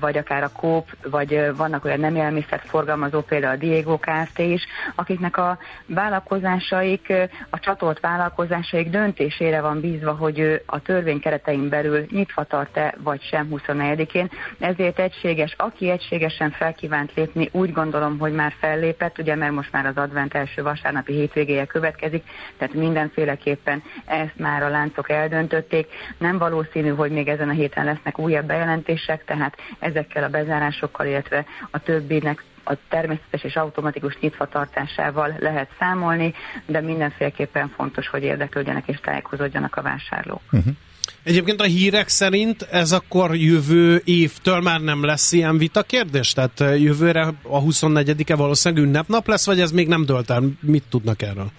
vagy 0.00 0.16
akár 0.16 0.42
a 0.42 0.50
Coop, 0.52 0.96
vagy 1.10 1.56
vannak 1.56 1.84
olyan 1.84 2.00
nem 2.00 2.16
élelmiszert 2.16 2.68
forgalmazó, 2.68 3.20
például 3.20 3.54
a 3.54 3.56
Diego 3.56 3.98
Kft. 3.98 4.38
is, 4.38 4.66
akiknek 4.94 5.36
a 5.36 5.58
vállalkozásaik, 5.86 7.12
a 7.50 7.58
csatolt 7.58 8.00
vállalkozásaik 8.00 8.90
döntésére 8.90 9.60
van 9.60 9.80
bízva, 9.80 10.12
hogy 10.12 10.38
ő 10.38 10.62
a 10.66 10.82
törvény 10.82 11.20
keretein 11.20 11.68
belül 11.68 12.06
nyitva 12.10 12.44
tart-e, 12.44 12.94
vagy 13.02 13.22
sem 13.22 13.48
24-én. 13.50 14.30
Ezért 14.58 14.98
egységes, 14.98 15.54
aki 15.58 15.90
egységesen 15.90 16.50
felkívánt 16.50 17.14
lépni, 17.14 17.48
úgy 17.52 17.72
gondolom, 17.72 18.18
hogy 18.18 18.32
már 18.32 18.52
fellépett, 18.58 19.18
ugye 19.18 19.34
mert 19.34 19.52
most 19.52 19.72
már 19.72 19.86
az 19.86 19.96
advent 19.96 20.34
első 20.34 20.62
vasárnapi 20.62 21.12
hétvégéje 21.12 21.66
következik, 21.66 22.24
tehát 22.58 22.74
mindenféleképpen 22.74 23.82
ezt 24.04 24.36
már 24.36 24.62
a 24.62 24.68
láncok 24.68 25.10
eldöntötték. 25.10 25.86
Nem 26.18 26.38
valószínű, 26.38 26.88
hogy 26.88 27.10
még 27.10 27.28
ezen 27.28 27.48
a 27.48 27.52
héten 27.52 27.84
lesznek 28.04 28.18
újabb 28.26 28.46
bejelentések, 28.46 29.24
tehát 29.24 29.56
ezekkel 29.78 30.24
a 30.24 30.28
bezárásokkal, 30.28 31.06
illetve 31.06 31.44
a 31.70 31.78
többinek 31.78 32.44
a 32.66 32.74
természetes 32.88 33.42
és 33.42 33.56
automatikus 33.56 34.18
nyitvatartásával 34.20 35.36
lehet 35.38 35.68
számolni, 35.78 36.34
de 36.66 36.80
mindenféleképpen 36.80 37.72
fontos, 37.76 38.08
hogy 38.08 38.22
érdeklődjenek 38.22 38.88
és 38.88 39.00
tájékozódjanak 39.00 39.76
a 39.76 39.82
vásárlók. 39.82 40.40
Uh-huh. 40.52 40.74
Egyébként 41.22 41.60
a 41.60 41.64
hírek 41.64 42.08
szerint 42.08 42.62
ez 42.62 42.92
akkor 42.92 43.34
jövő 43.34 44.02
évtől 44.04 44.60
már 44.60 44.80
nem 44.80 45.04
lesz 45.04 45.32
ilyen 45.32 45.58
vita 45.58 45.82
kérdés? 45.82 46.32
Tehát 46.32 46.60
jövőre 46.60 47.32
a 47.42 47.62
24-e 47.62 48.36
valószínűleg 48.36 48.84
ünnepnap 48.84 49.26
lesz, 49.26 49.46
vagy 49.46 49.60
ez 49.60 49.70
még 49.70 49.88
nem 49.88 50.04
dölt 50.04 50.30
el? 50.30 50.42
Mit 50.60 50.84
tudnak 50.88 51.22
erről? 51.22 51.50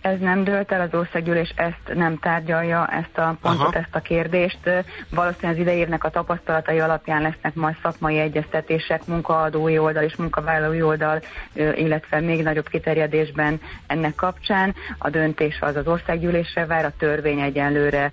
Ez 0.00 0.18
nem 0.18 0.44
dölt 0.44 0.72
el, 0.72 0.80
az 0.80 0.98
országgyűlés 0.98 1.52
ezt 1.56 1.94
nem 1.94 2.18
tárgyalja, 2.18 2.86
ezt 2.86 3.18
a 3.18 3.36
pontot, 3.42 3.66
Aha. 3.66 3.78
ezt 3.78 3.94
a 3.94 4.00
kérdést. 4.00 4.58
Valószínűleg 5.10 5.54
az 5.54 5.58
idejévnek 5.58 6.04
a 6.04 6.10
tapasztalatai 6.10 6.80
alapján 6.80 7.22
lesznek 7.22 7.54
majd 7.54 7.76
szakmai 7.82 8.18
egyeztetések 8.18 9.06
munkaadói 9.06 9.78
oldal 9.78 10.02
és 10.02 10.16
munkavállalói 10.16 10.82
oldal, 10.82 11.20
illetve 11.74 12.20
még 12.20 12.42
nagyobb 12.42 12.68
kiterjedésben 12.68 13.60
ennek 13.86 14.14
kapcsán. 14.14 14.74
A 14.98 15.10
döntés 15.10 15.58
az 15.60 15.76
az 15.76 15.86
országgyűlésre 15.86 16.66
vár, 16.66 16.84
a 16.84 16.92
törvény 16.98 17.40
egyenlőre 17.40 18.12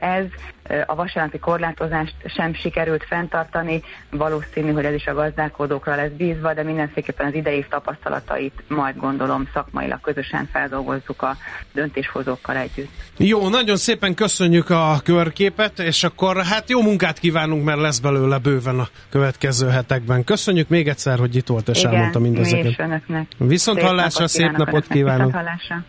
ez, 0.00 0.24
a 0.86 0.94
vasárnapi 0.94 1.38
korlátozást 1.38 2.14
sem 2.24 2.54
sikerült 2.54 3.04
fenntartani, 3.04 3.82
valószínű, 4.10 4.72
hogy 4.72 4.84
ez 4.84 4.94
is 4.94 5.06
a 5.06 5.14
gazdálkodókra 5.14 5.94
lesz 5.94 6.10
bízva, 6.16 6.54
de 6.54 6.62
mindenféleképpen 6.62 7.26
az 7.26 7.34
idei 7.34 7.66
tapasztalatait 7.70 8.62
majd 8.68 8.96
gondolom 8.96 9.48
szakmailag 9.52 10.00
közösen 10.00 10.48
feldolgozzuk 10.52 11.22
a 11.22 11.36
döntéshozókkal 11.72 12.56
együtt. 12.56 12.90
Jó, 13.16 13.48
nagyon 13.48 13.76
szépen 13.76 14.14
köszönjük 14.14 14.70
a 14.70 15.00
körképet, 15.04 15.78
és 15.78 16.04
akkor 16.04 16.44
hát 16.44 16.70
jó 16.70 16.82
munkát 16.82 17.18
kívánunk, 17.18 17.64
mert 17.64 17.80
lesz 17.80 17.98
belőle 17.98 18.38
bőven 18.38 18.78
a 18.78 18.88
következő 19.10 19.68
hetekben. 19.68 20.24
Köszönjük 20.24 20.68
még 20.68 20.88
egyszer, 20.88 21.18
hogy 21.18 21.36
itt 21.36 21.46
volt 21.46 21.68
és 21.68 21.78
Igen, 21.78 21.92
elmondta 21.92 22.18
mindezeket. 22.18 23.02
Viszont 23.38 23.78
szép 23.78 23.86
hallásra, 23.86 24.20
napot 24.20 24.28
szép 24.28 24.56
napot 24.56 24.86
kívánok! 24.86 25.26
Viszont 25.26 25.46
hallásra. 25.46 25.84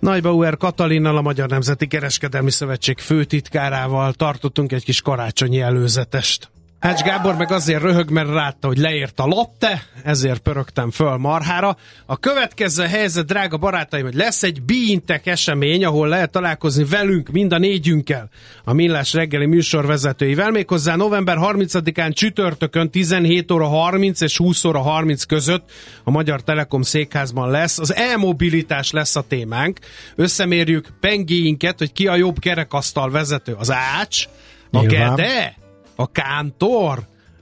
Nagybauer 0.00 0.56
Katalinnal, 0.56 1.16
a 1.16 1.22
Magyar 1.22 1.48
Nemzeti 1.48 1.86
Kereskedelmi 1.86 2.50
Szövetség 2.50 2.98
főtitkárával 2.98 4.12
tartottunk 4.12 4.72
egy 4.72 4.84
kis 4.84 5.00
karácsonyi 5.00 5.60
előzetest. 5.60 6.50
Ács 6.82 7.02
Gábor 7.02 7.36
meg 7.36 7.52
azért 7.52 7.82
röhög, 7.82 8.10
mert 8.10 8.28
látta, 8.28 8.66
hogy 8.66 8.78
leért 8.78 9.20
a 9.20 9.26
latte, 9.26 9.82
ezért 10.04 10.40
pörögtem 10.40 10.90
föl 10.90 11.16
marhára. 11.16 11.76
A 12.06 12.16
következő 12.18 12.84
helyzet, 12.84 13.26
drága 13.26 13.56
barátaim, 13.56 14.04
hogy 14.04 14.14
lesz 14.14 14.42
egy 14.42 14.62
bíntek 14.62 15.26
esemény, 15.26 15.84
ahol 15.84 16.08
lehet 16.08 16.30
találkozni 16.30 16.84
velünk, 16.84 17.28
mind 17.28 17.52
a 17.52 17.58
négyünkkel, 17.58 18.28
a 18.64 18.72
Millás 18.72 19.12
reggeli 19.12 19.46
műsorvezetőivel, 19.46 20.50
méghozzá 20.50 20.96
november 20.96 21.36
30-án 21.40 22.14
csütörtökön 22.14 22.90
17 22.90 23.50
óra 23.50 23.66
30 23.66 24.20
és 24.20 24.36
20 24.36 24.64
óra 24.64 24.80
30 24.80 25.24
között 25.24 25.70
a 26.04 26.10
Magyar 26.10 26.42
Telekom 26.42 26.82
székházban 26.82 27.50
lesz. 27.50 27.78
Az 27.78 27.94
e-mobilitás 27.94 28.90
lesz 28.90 29.16
a 29.16 29.24
témánk. 29.28 29.78
Összemérjük 30.16 30.88
pengéinket, 31.00 31.78
hogy 31.78 31.92
ki 31.92 32.06
a 32.06 32.16
jobb 32.16 32.38
kerekasztal 32.38 33.10
vezető. 33.10 33.54
Az 33.58 33.72
Ács, 33.72 34.24
a. 34.70 34.86
Gede, 34.86 35.59
a 36.00 36.06
Kántor, 36.12 36.98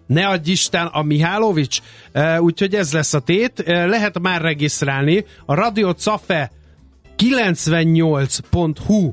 ne 0.07 0.27
adj 0.27 0.51
Isten, 0.51 0.87
a 0.87 1.03
Mihálovics, 1.03 1.81
úgyhogy 2.39 2.75
ez 2.75 2.93
lesz 2.93 3.15
a 3.15 3.21
tét. 3.21 3.63
Lehet 3.67 4.19
már 4.19 4.41
regisztrálni. 4.41 5.25
A 5.47 5.55
Radio 5.55 5.93
Cafe 5.93 6.51
98.hu 7.19 9.13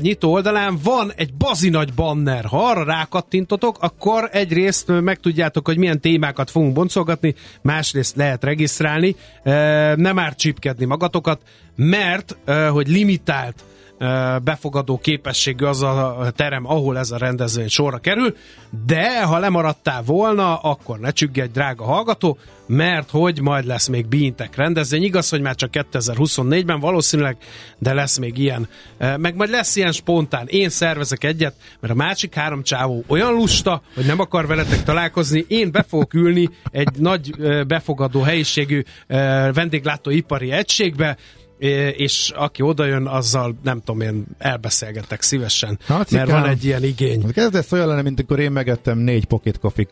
nyitó 0.00 0.32
oldalán 0.32 0.78
van 0.82 1.12
egy 1.16 1.34
bazi 1.34 1.68
nagy 1.68 1.94
banner. 1.94 2.44
Ha 2.44 2.68
arra 2.68 2.84
rákattintotok, 2.84 3.78
akkor 3.80 4.28
egyrészt 4.32 4.88
megtudjátok, 5.00 5.66
hogy 5.66 5.78
milyen 5.78 6.00
témákat 6.00 6.50
fogunk 6.50 6.72
boncolgatni, 6.72 7.34
másrészt 7.62 8.16
lehet 8.16 8.44
regisztrálni, 8.44 9.16
nem 9.94 10.14
már 10.14 10.34
csipkedni 10.34 10.84
magatokat, 10.84 11.42
mert 11.76 12.36
hogy 12.70 12.88
limitált 12.88 13.64
befogadó 14.42 14.98
képességű 14.98 15.64
az 15.64 15.82
a 15.82 16.32
terem, 16.36 16.66
ahol 16.66 16.98
ez 16.98 17.10
a 17.10 17.16
rendezvény 17.16 17.68
sorra 17.68 17.98
kerül, 17.98 18.36
de 18.86 19.24
ha 19.24 19.38
lemaradtál 19.38 20.02
volna, 20.02 20.56
akkor 20.56 20.98
ne 20.98 21.10
csüggedj, 21.10 21.52
drága 21.52 21.84
hallgató, 21.84 22.38
mert 22.66 23.10
hogy 23.10 23.40
majd 23.40 23.66
lesz 23.66 23.88
még 23.88 24.06
bíntek 24.06 24.56
rendezvény. 24.56 25.02
Igaz, 25.02 25.28
hogy 25.28 25.40
már 25.40 25.54
csak 25.54 25.70
2024-ben 25.72 26.80
valószínűleg, 26.80 27.36
de 27.78 27.94
lesz 27.94 28.18
még 28.18 28.38
ilyen. 28.38 28.68
Meg 29.16 29.34
majd 29.34 29.50
lesz 29.50 29.76
ilyen 29.76 29.92
spontán. 29.92 30.46
Én 30.46 30.68
szervezek 30.68 31.24
egyet, 31.24 31.54
mert 31.80 31.92
a 31.92 31.96
másik 31.96 32.34
három 32.34 32.62
csávó 32.62 33.04
olyan 33.06 33.32
lusta, 33.32 33.82
hogy 33.94 34.06
nem 34.06 34.20
akar 34.20 34.46
veletek 34.46 34.82
találkozni. 34.82 35.44
Én 35.48 35.70
be 35.72 35.82
fogok 35.82 36.14
ülni 36.14 36.48
egy 36.70 36.88
nagy 36.98 37.30
befogadó 37.66 38.20
helyiségű 38.20 38.82
vendéglátóipari 39.52 40.50
egységbe, 40.50 41.16
és 41.96 42.32
aki 42.36 42.62
odajön, 42.62 43.06
azzal 43.06 43.54
nem 43.62 43.82
tudom 43.84 44.00
én, 44.00 44.24
elbeszélgetek 44.38 45.22
szívesen, 45.22 45.78
hát, 45.86 46.10
mert 46.10 46.30
van 46.30 46.46
egy 46.46 46.64
ilyen 46.64 46.84
igény. 46.84 47.24
Ez 47.34 47.52
lesz 47.52 47.72
olyan 47.72 47.86
lenne, 47.86 48.02
mint 48.02 48.18
amikor 48.18 48.40
én 48.40 48.52
megettem 48.52 48.98
négy 48.98 49.24
pocket 49.24 49.58
coffee 49.58 49.86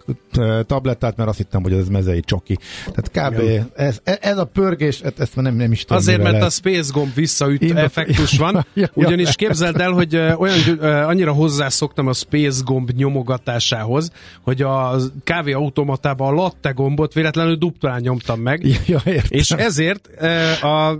tablettát, 0.67 1.17
mert 1.17 1.29
azt 1.29 1.39
hittem, 1.39 1.63
hogy 1.63 1.73
ez 1.73 1.89
mezei 1.89 2.21
csoki. 2.21 2.59
Tehát 2.93 3.33
kb. 3.33 3.67
Ez, 3.75 4.01
ez, 4.05 4.39
a 4.39 4.45
pörgés, 4.45 5.01
e- 5.01 5.13
ezt 5.19 5.37
nem, 5.37 5.55
nem 5.55 5.73
is 5.73 5.81
tudom. 5.81 5.99
Azért, 5.99 6.19
mert 6.19 6.31
lehet. 6.31 6.47
a 6.47 6.51
space 6.51 6.91
gomb 6.93 7.15
visszaüt 7.15 7.63
én 7.63 7.77
effektus 7.77 8.39
van, 8.45 8.67
ugyanis 8.95 9.35
képzeld 9.35 9.81
el, 9.81 9.91
hogy 9.91 10.17
olyan 10.17 10.79
annyira 10.81 11.33
hozzászoktam 11.33 12.07
a 12.07 12.13
space 12.13 12.61
gomb 12.65 12.91
nyomogatásához, 12.91 14.11
hogy 14.43 14.63
a 14.63 14.97
kávéautomatában 15.25 16.29
a 16.29 16.43
latte 16.43 16.71
gombot 16.71 17.13
véletlenül 17.13 17.57
dupplán 17.57 18.01
nyomtam 18.01 18.41
meg, 18.41 18.67
ja, 18.87 19.01
és 19.29 19.51
ezért 19.51 20.09
a 20.63 20.99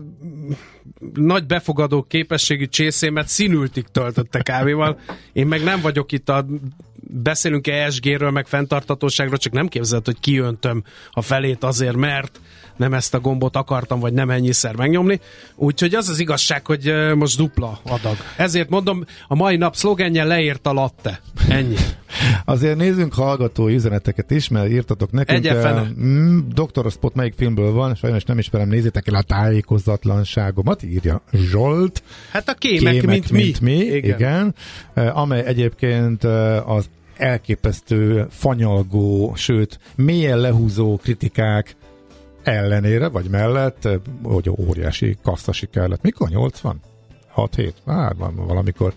nagy 1.15 1.47
befogadó 1.47 2.03
képességű 2.03 2.67
csészémet 2.67 3.29
színültig 3.29 3.85
töltötte 3.93 4.43
kávéval. 4.43 4.99
Én 5.33 5.47
meg 5.47 5.63
nem 5.63 5.81
vagyok 5.81 6.13
itt 6.13 6.29
a 6.29 6.47
beszélünk 7.01 7.67
ESG-ről, 7.67 8.31
meg 8.31 8.47
fenntartatóságról, 8.47 9.39
csak 9.39 9.53
nem 9.53 9.69
képzeld, 9.69 10.05
hogy 10.05 10.21
kiöntöm 10.21 10.85
a 11.11 11.23
felét 11.23 11.65
azért, 11.65 11.97
mert 11.97 12.41
nem 12.81 12.95
ezt 12.95 13.15
a 13.15 13.21
gombot 13.21 13.57
akartam, 13.57 14.01
vagy 14.01 14.13
nem 14.13 14.31
ennyiszer 14.31 14.77
megnyomni. 14.77 15.21
Úgyhogy 15.55 15.95
az 15.95 16.09
az 16.09 16.19
igazság, 16.19 16.67
hogy 16.67 16.93
most 17.15 17.37
dupla 17.37 17.81
adag. 17.83 18.17
Ezért 18.37 18.69
mondom, 18.69 19.05
a 19.29 19.35
mai 19.35 19.57
nap 19.57 19.75
szlogenje 19.75 20.25
leért 20.25 20.67
a 20.67 20.73
latte. 20.73 21.21
Ennyi. 21.49 21.75
Azért 22.45 22.77
nézzünk 22.77 23.15
hallgatói 23.15 23.75
üzeneteket 23.75 24.31
is, 24.31 24.49
mert 24.49 24.71
írtatok 24.71 25.11
nekünk. 25.11 25.39
Egyefene. 25.39 25.91
Mm, 26.01 26.39
Dr. 26.49 26.91
Spot 26.91 27.15
melyik 27.15 27.35
filmből 27.37 27.73
van, 27.73 27.95
sajnos 27.95 28.25
nem 28.25 28.39
ismerem, 28.39 28.69
nézzétek 28.69 29.07
el 29.07 29.15
a 29.15 29.23
tájékozatlanságomat, 29.23 30.83
írja 30.83 31.23
Zsolt. 31.33 32.03
Hát 32.31 32.49
a 32.49 32.55
kémek, 32.55 32.93
kémek 32.93 33.07
mint, 33.07 33.31
mint 33.31 33.61
mi. 33.61 33.75
mi. 33.75 33.85
Igen. 33.85 34.19
igen. 34.19 34.55
Amely 35.15 35.45
egyébként 35.45 36.25
az 36.65 36.89
elképesztő, 37.17 38.27
fanyalgó, 38.31 39.33
sőt, 39.37 39.79
mélyen 39.97 40.39
lehúzó 40.39 40.97
kritikák 40.97 41.77
ellenére, 42.43 43.09
vagy 43.09 43.29
mellett, 43.29 43.89
hogy 44.23 44.51
óriási 44.69 45.17
kasszasi 45.23 45.67
kellett. 45.67 46.03
Mikor? 46.03 46.29
80? 46.29 46.81
6-7, 47.37 47.73
hát 47.87 48.17
valamikor 48.35 48.95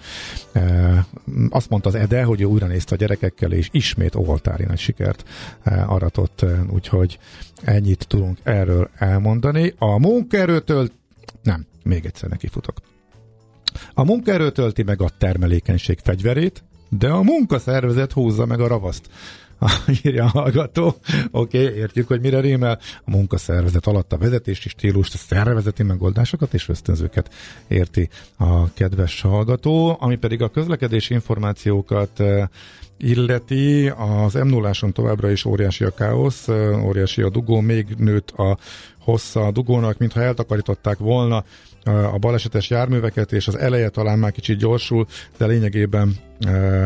e, 0.52 1.06
azt 1.50 1.70
mondta 1.70 1.90
az 1.90 1.96
Ede, 1.96 2.24
hogy 2.24 2.42
ő 2.42 2.46
újra 2.46 2.68
nézte 2.68 2.96
a 2.96 2.98
gyerekekkel, 2.98 3.52
és 3.52 3.70
ismét 3.72 4.16
oltári 4.16 4.64
nagy 4.64 4.78
sikert 4.78 5.24
e, 5.64 5.84
aratott, 5.88 6.46
úgyhogy 6.70 7.20
ennyit 7.62 8.08
tudunk 8.08 8.38
erről 8.44 8.90
elmondani. 8.96 9.74
A 9.78 10.00
munkaerőtől, 10.00 10.90
nem, 11.44 11.66
még 11.84 12.06
egyszer 12.06 12.30
neki 12.30 12.48
futok. 12.48 12.78
A 13.94 14.04
munkaerő 14.04 14.52
tölti 14.52 14.84
meg 14.84 15.02
a 15.02 15.10
termelékenység 15.18 16.00
fegyverét, 16.04 16.64
de 16.90 17.10
a 17.10 17.22
munkaszervezet 17.22 18.12
húzza 18.12 18.46
meg 18.46 18.60
a 18.60 18.68
ravaszt. 18.68 19.10
írja 20.04 20.24
a 20.24 20.28
hallgató. 20.28 20.96
Oké, 21.32 21.66
okay, 21.66 21.78
értjük, 21.78 22.08
hogy 22.08 22.22
mire 22.22 22.40
rímel. 22.40 22.80
A 23.06 23.12
munkaszervezet 23.12 23.88
alatt 23.88 24.14
a 24.14 24.18
vezetési 24.18 24.70
stílust, 24.70 25.14
a 25.14 25.18
szervezeti 25.18 25.84
megoldásokat 25.84 26.54
és 26.54 26.70
ösztönzőket 26.70 27.34
érti 27.68 28.10
a 28.38 28.74
kedves 28.74 29.22
hallgató, 29.22 29.98
ami 30.00 30.16
pedig 30.16 30.42
a 30.42 30.50
közlekedési 30.50 31.14
információkat 31.14 32.20
eh, 32.20 32.48
illeti, 32.98 33.88
az 33.88 34.34
m 34.34 34.48
0 34.48 34.72
továbbra 34.92 35.32
is 35.32 35.46
óriási 35.46 35.84
a 35.84 35.94
káosz, 35.94 36.48
eh, 36.48 36.86
óriási 36.86 37.22
a 37.22 37.30
dugó, 37.30 37.60
még 37.60 37.96
nőtt 37.98 38.30
a 38.30 38.58
hossza 39.00 39.46
a 39.46 39.52
dugónak, 39.52 39.98
mintha 39.98 40.22
eltakarították 40.22 40.98
volna 40.98 41.44
a 41.84 42.18
balesetes 42.18 42.70
járműveket, 42.70 43.32
és 43.32 43.48
az 43.48 43.58
eleje 43.58 43.90
talán 43.90 44.20
már 44.20 44.32
kicsit 44.32 44.58
gyorsul, 44.58 45.06
de 45.38 45.46
lényegében 45.46 46.16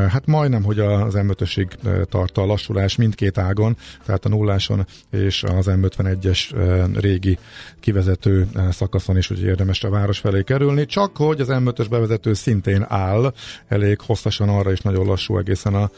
hát 0.09 0.25
majdnem, 0.25 0.63
hogy 0.63 0.79
az 0.79 1.13
M5-ösig 1.17 1.67
tart 2.09 2.37
a 2.37 2.45
lassulás 2.45 2.95
mindkét 2.95 3.37
ágon, 3.37 3.77
tehát 4.05 4.25
a 4.25 4.29
nulláson 4.29 4.85
és 5.11 5.43
az 5.43 5.65
M51-es 5.69 6.51
régi 6.99 7.37
kivezető 7.79 8.47
szakaszon 8.71 9.17
is, 9.17 9.27
hogy 9.27 9.41
érdemes 9.41 9.83
a 9.83 9.89
város 9.89 10.19
felé 10.19 10.43
kerülni, 10.43 10.85
csak 10.85 11.17
hogy 11.17 11.41
az 11.41 11.47
M5-ös 11.51 11.85
bevezető 11.89 12.33
szintén 12.33 12.85
áll, 12.87 13.33
elég 13.67 14.01
hosszasan 14.01 14.49
arra 14.49 14.71
is 14.71 14.79
nagyon 14.79 15.05
lassú 15.05 15.37
egészen 15.37 15.73
a, 15.73 15.89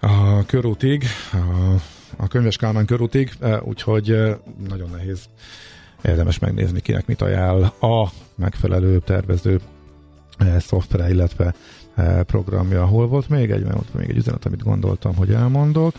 a 0.00 0.44
körútig, 0.46 1.04
a, 1.32 1.74
a 2.16 2.28
Könyves 2.28 2.56
Kálmán 2.56 2.86
körútig, 2.86 3.32
úgyhogy 3.62 4.06
nagyon 4.68 4.90
nehéz 4.90 5.28
érdemes 6.04 6.38
megnézni, 6.38 6.80
kinek 6.80 7.06
mit 7.06 7.22
ajánl 7.22 7.62
a 7.80 8.10
megfelelő 8.34 8.98
tervező 8.98 9.60
eh, 10.38 10.60
szoftvere, 10.60 11.10
illetve 11.10 11.54
eh, 11.94 12.22
programja. 12.22 12.86
Hol 12.86 13.06
volt 13.06 13.28
még 13.28 13.50
egy, 13.50 13.62
volt 13.62 13.94
még 13.94 14.10
egy 14.10 14.16
üzenet, 14.16 14.44
amit 14.44 14.62
gondoltam, 14.62 15.16
hogy 15.16 15.30
elmondok. 15.30 15.94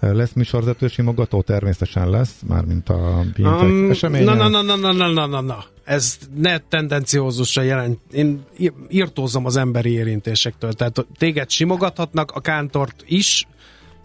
Eh, 0.00 0.12
lesz 0.12 0.32
műsorvezető 0.32 0.88
simogató? 0.88 1.42
Természetesen 1.42 2.10
lesz, 2.10 2.34
mármint 2.48 2.88
a 2.88 3.24
um, 3.38 3.90
eseményen. 3.90 4.36
Na, 4.36 4.48
na, 4.48 4.62
na, 4.62 4.76
na, 4.76 4.92
na, 4.92 5.08
na, 5.08 5.26
na, 5.26 5.40
na. 5.40 5.64
Ez 5.84 6.18
ne 6.34 6.58
tendenciózusan 6.58 7.64
jelent. 7.64 8.00
Én 8.12 8.44
írtózom 8.88 9.46
az 9.46 9.56
emberi 9.56 9.90
érintésektől. 9.90 10.72
Tehát 10.72 11.06
téged 11.18 11.50
simogathatnak, 11.50 12.30
a 12.30 12.40
kántort 12.40 13.04
is, 13.06 13.46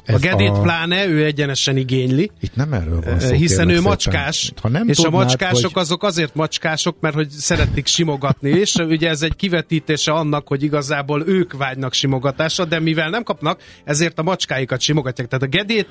ez 0.08 0.16
a 0.16 0.20
Gedét 0.20 0.50
a... 0.50 0.62
pláne 0.62 1.08
ő 1.08 1.26
egyenesen 1.26 1.78
igényli. 1.78 2.32
Itt 2.42 2.56
nem 2.56 2.74
erről 2.74 3.02
van 3.02 3.20
szó. 3.20 3.34
Hiszen 3.34 3.70
ő 3.70 3.82
macskás, 3.82 4.52
ha 4.62 4.70
nem 4.70 4.88
és 4.88 4.96
tudnád, 4.96 5.14
a 5.14 5.18
macskások 5.18 5.74
hogy... 5.74 5.82
azok 5.82 6.04
azért 6.04 6.36
macskások, 6.36 6.98
mert 7.00 7.16
hogy 7.16 7.30
szeretik 7.30 7.86
simogatni, 7.86 8.50
és 8.50 8.76
ugye 8.76 9.10
ez 9.10 9.22
egy 9.22 9.36
kivetítése 9.36 10.12
annak, 10.12 10.48
hogy 10.48 10.64
igazából 10.64 11.24
ők 11.28 11.54
vágynak 11.54 11.94
simogatásra, 11.94 12.66
de 12.66 12.80
mivel 12.80 13.10
nem 13.10 13.24
kapnak, 13.24 13.62
ezért 13.84 14.20
a 14.20 14.24
macskáikat 14.24 14.82
simogatják. 14.82 15.28
Tehát 15.28 15.44
a 15.44 15.48
Gedét 15.48 15.88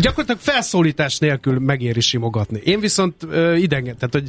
gyakorlatilag 0.00 0.40
felszólítás 0.40 1.18
nélkül 1.18 1.58
megéri 1.58 2.00
simogatni. 2.00 2.60
Én 2.64 2.80
viszont 2.80 3.22
uh, 3.22 3.60
idegen, 3.60 3.96
tehát 3.96 4.12
hogy 4.12 4.28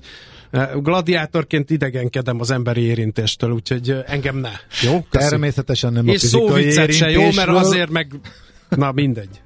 gladiátorként 0.75 1.69
idegenkedem 1.69 2.39
az 2.39 2.51
emberi 2.51 2.81
érintéstől, 2.81 3.51
úgyhogy 3.51 3.95
engem 4.05 4.37
ne. 4.37 4.51
Jó? 4.81 5.05
Köszön. 5.09 5.29
Természetesen 5.29 5.93
nem 5.93 6.07
És 6.07 6.15
a 6.15 6.19
fizikai 6.19 6.61
érintésről. 6.61 7.09
se 7.09 7.09
jó, 7.09 7.31
mert 7.35 7.49
azért 7.49 7.89
meg 7.89 8.11
Na 8.75 8.91
mindegy. 8.91 9.41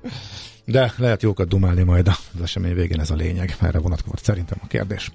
De 0.65 0.93
lehet 0.97 1.21
jókat 1.21 1.47
dumálni 1.47 1.83
majd 1.83 2.07
az 2.07 2.41
esemény 2.41 2.73
végén, 2.73 2.99
ez 2.99 3.09
a 3.09 3.15
lényeg. 3.15 3.55
Erre 3.61 3.79
vonatkozott 3.79 4.23
szerintem 4.23 4.57
a 4.63 4.67
kérdés. 4.67 5.11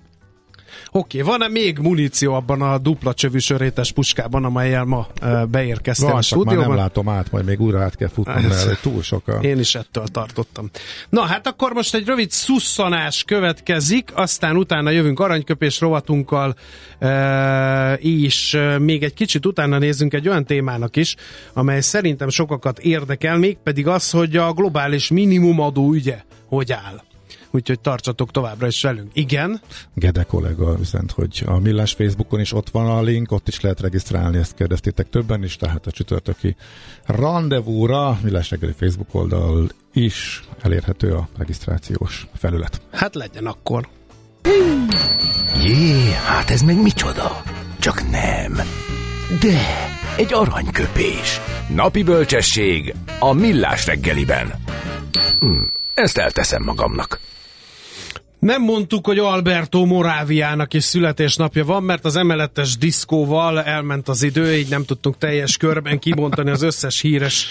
Oké, 0.92 1.20
okay, 1.20 1.30
van-e 1.30 1.48
még 1.48 1.78
muníció 1.78 2.34
abban 2.34 2.62
a 2.62 2.78
dupla 2.78 3.14
csövű 3.14 3.38
sörétes 3.38 3.92
puskában, 3.92 4.44
amelyel 4.44 4.84
ma 4.84 5.06
beérkeztem 5.48 6.08
van, 6.08 6.18
a 6.18 6.22
stúdióban? 6.22 6.56
Már 6.56 6.68
nem 6.68 6.76
látom 6.76 7.08
át, 7.08 7.30
majd 7.30 7.44
még 7.44 7.60
újra 7.60 7.80
át 7.80 7.96
kell 7.96 8.08
futnom, 8.08 8.42
mert 8.42 8.80
túl 8.82 9.02
sok 9.02 9.28
a... 9.28 9.32
Én 9.32 9.58
is 9.58 9.74
ettől 9.74 10.06
tartottam. 10.06 10.70
Na 11.08 11.20
hát 11.20 11.46
akkor 11.46 11.72
most 11.72 11.94
egy 11.94 12.06
rövid 12.06 12.30
szusszanás 12.30 13.24
következik, 13.24 14.10
aztán 14.14 14.56
utána 14.56 14.90
jövünk 14.90 15.20
aranyköpés 15.20 15.80
rovatunkkal, 15.80 16.54
és 17.96 18.58
még 18.78 19.02
egy 19.02 19.14
kicsit 19.14 19.46
utána 19.46 19.78
nézzünk 19.78 20.14
egy 20.14 20.28
olyan 20.28 20.44
témának 20.44 20.96
is, 20.96 21.16
amely 21.52 21.80
szerintem 21.80 22.28
sokakat 22.28 22.78
érdekel, 22.78 23.36
mégpedig 23.38 23.86
az, 23.86 24.10
hogy 24.10 24.36
a 24.36 24.52
globális 24.52 25.10
minimumadó 25.10 25.92
ügye 25.92 26.22
hogy 26.48 26.72
áll 26.72 27.00
úgyhogy 27.50 27.80
tartsatok 27.80 28.30
továbbra 28.30 28.66
is 28.66 28.82
velünk. 28.82 29.10
Igen? 29.12 29.60
Gede 29.94 30.22
kollega 30.22 30.76
üzent, 30.80 31.12
hogy 31.12 31.42
a 31.46 31.58
Millás 31.58 31.92
Facebookon 31.92 32.40
is 32.40 32.52
ott 32.52 32.70
van 32.70 32.86
a 32.86 33.02
link, 33.02 33.32
ott 33.32 33.48
is 33.48 33.60
lehet 33.60 33.80
regisztrálni, 33.80 34.38
ezt 34.38 34.54
kérdeztétek 34.54 35.08
többen 35.08 35.44
is, 35.44 35.56
tehát 35.56 35.86
a 35.86 35.90
csütörtöki 35.90 36.56
rendezvúra 37.04 38.18
Millás 38.22 38.50
reggeli 38.50 38.72
Facebook 38.72 39.14
oldal 39.14 39.68
is 39.92 40.44
elérhető 40.60 41.12
a 41.14 41.28
regisztrációs 41.38 42.26
felület. 42.34 42.80
Hát 42.92 43.14
legyen 43.14 43.46
akkor. 43.46 43.88
Jé, 45.62 46.12
hát 46.26 46.50
ez 46.50 46.62
meg 46.62 46.82
micsoda? 46.82 47.42
Csak 47.78 48.10
nem. 48.10 48.52
De, 49.40 49.58
egy 50.16 50.32
aranyköpés. 50.32 51.40
Napi 51.74 52.02
bölcsesség 52.02 52.94
a 53.18 53.32
Millás 53.32 53.86
reggeliben. 53.86 54.52
Hm, 55.40 55.62
ezt 55.94 56.18
elteszem 56.18 56.62
magamnak. 56.62 57.20
Nem 58.40 58.62
mondtuk, 58.62 59.06
hogy 59.06 59.18
Alberto 59.18 59.84
Moráviának 59.84 60.74
is 60.74 60.84
születésnapja 60.84 61.64
van, 61.64 61.82
mert 61.82 62.04
az 62.04 62.16
emeletes 62.16 62.76
diszkóval 62.76 63.62
elment 63.62 64.08
az 64.08 64.22
idő, 64.22 64.54
így 64.56 64.68
nem 64.68 64.84
tudtunk 64.84 65.18
teljes 65.18 65.56
körben 65.56 65.98
kibontani 65.98 66.50
az 66.50 66.62
összes 66.62 67.00
híres 67.00 67.46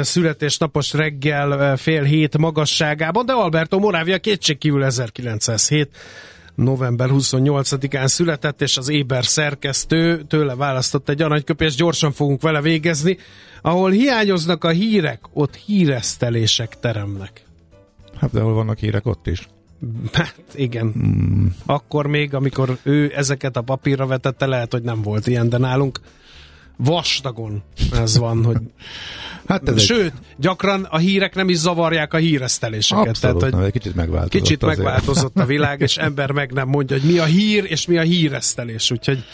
születésnapos 0.00 0.92
reggel 0.92 1.76
fél 1.76 2.02
hét 2.02 2.38
magasságában, 2.38 3.26
de 3.26 3.32
Alberto 3.32 3.78
Morávia 3.78 4.18
kétségkívül 4.18 4.84
1907 4.84 5.88
november 6.54 7.08
28-án 7.12 8.06
született, 8.06 8.62
és 8.62 8.76
az 8.76 8.88
Éber 8.88 9.24
szerkesztő 9.24 10.22
tőle 10.22 10.54
választott 10.54 11.08
egy 11.08 11.22
aranyköpést, 11.22 11.76
gyorsan 11.76 12.12
fogunk 12.12 12.42
vele 12.42 12.60
végezni. 12.60 13.18
Ahol 13.62 13.90
hiányoznak 13.90 14.64
a 14.64 14.68
hírek, 14.68 15.20
ott 15.32 15.54
híresztelések 15.54 16.80
teremnek. 16.80 17.42
Hát 18.20 18.30
de 18.30 18.40
hol 18.40 18.54
vannak 18.54 18.78
hírek, 18.78 19.06
ott 19.06 19.26
is. 19.26 19.48
Hát 20.12 20.34
igen. 20.54 20.92
Hmm. 20.92 21.54
Akkor 21.66 22.06
még, 22.06 22.34
amikor 22.34 22.78
ő 22.82 23.12
ezeket 23.14 23.56
a 23.56 23.62
papírra 23.62 24.06
vetette, 24.06 24.46
lehet, 24.46 24.72
hogy 24.72 24.82
nem 24.82 25.02
volt 25.02 25.26
ilyen, 25.26 25.48
de 25.48 25.58
nálunk 25.58 26.00
vastagon 26.76 27.62
ez 27.92 28.18
van, 28.18 28.44
hogy 28.44 28.56
Hát 29.46 29.68
ez 29.68 29.82
Sőt, 29.82 30.00
egy... 30.04 30.12
gyakran 30.36 30.82
a 30.90 30.98
hírek 30.98 31.34
nem 31.34 31.48
is 31.48 31.56
zavarják 31.56 32.14
a 32.14 32.16
híreszteléseket. 32.16 33.06
Abszolút, 33.06 33.38
tehát, 33.38 33.54
hogy 33.54 33.72
kicsit 33.72 33.94
megváltozott. 33.94 34.30
Kicsit 34.42 34.62
azért. 34.62 34.78
megváltozott 34.78 35.38
a 35.38 35.44
világ, 35.44 35.80
és 35.80 35.96
ember 36.08 36.30
meg 36.30 36.52
nem 36.52 36.68
mondja, 36.68 36.98
hogy 36.98 37.10
mi 37.10 37.18
a 37.18 37.24
hír, 37.24 37.64
és 37.68 37.86
mi 37.86 37.98
a 37.98 38.02
híresztelés. 38.02 38.90
Úgyhogy 38.90 39.24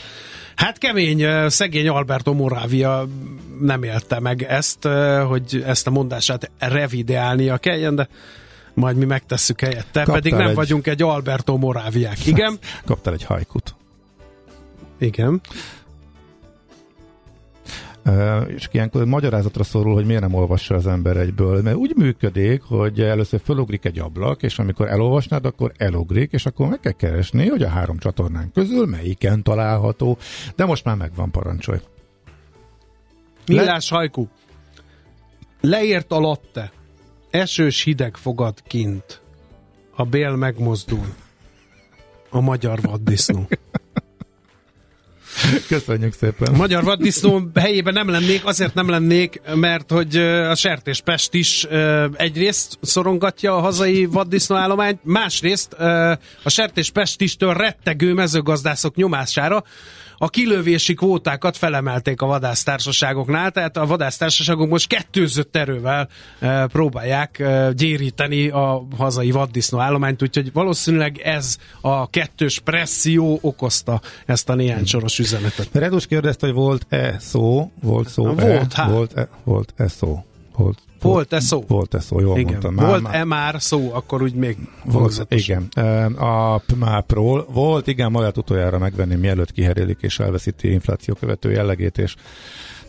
Hát 0.54 0.78
kemény, 0.78 1.48
szegény 1.48 1.88
Alberto 1.88 2.32
Moravia 2.32 3.08
nem 3.60 3.82
élte 3.82 4.20
meg 4.20 4.42
ezt, 4.42 4.88
hogy 5.28 5.62
ezt 5.66 5.86
a 5.86 5.90
mondását 5.90 6.50
revideálnia 6.58 7.58
kelljen, 7.58 7.94
de 7.94 8.08
majd 8.78 8.96
mi 8.96 9.04
megtesszük 9.04 9.60
helyette, 9.60 10.02
Kaptál 10.02 10.14
pedig 10.14 10.32
nem 10.32 10.48
egy... 10.48 10.54
vagyunk 10.54 10.86
egy 10.86 11.02
Alberto 11.02 11.56
Moráviák. 11.56 12.26
Igen? 12.32 12.58
Kaptál 12.84 13.12
egy 13.12 13.24
hajkut. 13.24 13.74
Igen. 14.98 15.40
Uh, 18.04 18.50
és 18.54 18.68
ilyenkor 18.72 19.04
magyarázatra 19.04 19.64
szorul, 19.64 19.94
hogy 19.94 20.06
miért 20.06 20.20
nem 20.20 20.34
olvassa 20.34 20.74
az 20.74 20.86
ember 20.86 21.16
egyből. 21.16 21.62
Mert 21.62 21.76
úgy 21.76 21.92
működik, 21.96 22.62
hogy 22.62 23.00
először 23.00 23.40
fölugrik 23.44 23.84
egy 23.84 23.98
ablak, 23.98 24.42
és 24.42 24.58
amikor 24.58 24.88
elolvasnád, 24.88 25.44
akkor 25.44 25.72
elugrik, 25.76 26.32
és 26.32 26.46
akkor 26.46 26.68
meg 26.68 26.80
kell 26.80 26.92
keresni, 26.92 27.48
hogy 27.48 27.62
a 27.62 27.68
három 27.68 27.98
csatornán 27.98 28.50
közül 28.52 28.86
melyiken 28.86 29.42
található. 29.42 30.18
De 30.56 30.64
most 30.64 30.84
már 30.84 30.96
megvan, 30.96 31.30
parancsolj. 31.30 31.78
Millás 33.46 33.90
Le... 33.90 33.96
hajku. 33.96 34.26
Leért 35.60 36.12
a 36.12 36.20
latte. 36.20 36.72
Esős 37.30 37.82
hideg 37.82 38.16
fogad 38.16 38.62
kint. 38.66 39.20
A 39.96 40.04
bél 40.04 40.30
megmozdul. 40.30 41.14
A 42.30 42.40
magyar 42.40 42.80
vaddisznó. 42.80 43.48
Köszönjük 45.68 46.12
szépen. 46.12 46.54
A 46.54 46.56
magyar 46.56 46.84
vaddisznó 46.84 47.50
helyében 47.54 47.92
nem 47.92 48.08
lennék, 48.08 48.44
azért 48.44 48.74
nem 48.74 48.88
lennék, 48.88 49.40
mert 49.54 49.90
hogy 49.90 50.16
a 50.16 50.54
Sertéspest 50.54 51.34
is 51.34 51.64
egyrészt 52.16 52.78
szorongatja 52.80 53.56
a 53.56 53.60
hazai 53.60 54.04
vaddisznó 54.04 54.56
állományt, 54.56 55.00
másrészt 55.02 55.72
a 56.42 56.50
Sertéspestistől 56.50 57.54
rettegő 57.54 58.12
mezőgazdászok 58.12 58.94
nyomására 58.94 59.64
a 60.18 60.28
kilövési 60.28 60.94
kvótákat 60.94 61.56
felemelték 61.56 62.22
a 62.22 62.26
vadásztársaságoknál, 62.26 63.50
tehát 63.50 63.76
a 63.76 63.86
vadásztársaságok 63.86 64.68
most 64.68 64.88
kettőzött 64.88 65.56
erővel 65.56 66.08
e, 66.38 66.66
próbálják 66.66 67.38
e, 67.38 67.72
gyéríteni 67.72 68.48
a 68.48 68.86
hazai 68.96 69.30
vaddisznó 69.30 69.78
állományt, 69.78 70.22
úgyhogy 70.22 70.52
valószínűleg 70.52 71.18
ez 71.18 71.56
a 71.80 72.10
kettős 72.10 72.58
presszió 72.58 73.38
okozta 73.42 74.00
ezt 74.26 74.48
a 74.48 74.54
néhány 74.54 74.84
soros 74.84 75.18
üzenetet. 75.18 75.68
Redus 75.72 76.06
kérdezte, 76.06 76.46
hogy 76.46 76.54
volt-e 76.54 77.16
szó, 77.18 77.70
volt 77.80 78.08
szó 78.08 78.24
Volt, 78.24 78.72
hát. 78.72 78.90
Volt-e, 78.90 79.28
volt-e 79.44 79.88
szó? 79.88 80.24
Volt 80.56 80.87
Volt-e 81.00 81.40
szó? 81.40 81.64
Volt-e 81.68 82.00
szó, 82.00 82.20
jól 82.20 82.38
igen. 82.38 82.58
mondtam. 82.62 82.86
Volt-e 82.86 83.24
már 83.24 83.62
szó, 83.62 83.90
akkor 83.92 84.22
úgy 84.22 84.34
még 84.34 84.56
volt, 84.84 85.26
Igen. 85.28 85.62
A 86.16 86.58
PMAP-ról 86.58 87.46
volt, 87.52 87.86
igen, 87.86 88.10
majd 88.10 88.38
utoljára 88.38 88.78
megvenni, 88.78 89.14
mielőtt 89.14 89.52
kiherélik 89.52 89.98
és 90.00 90.18
elveszíti 90.18 90.70
infláció 90.70 91.14
követő 91.14 91.50
jellegét, 91.50 91.98
és 91.98 92.14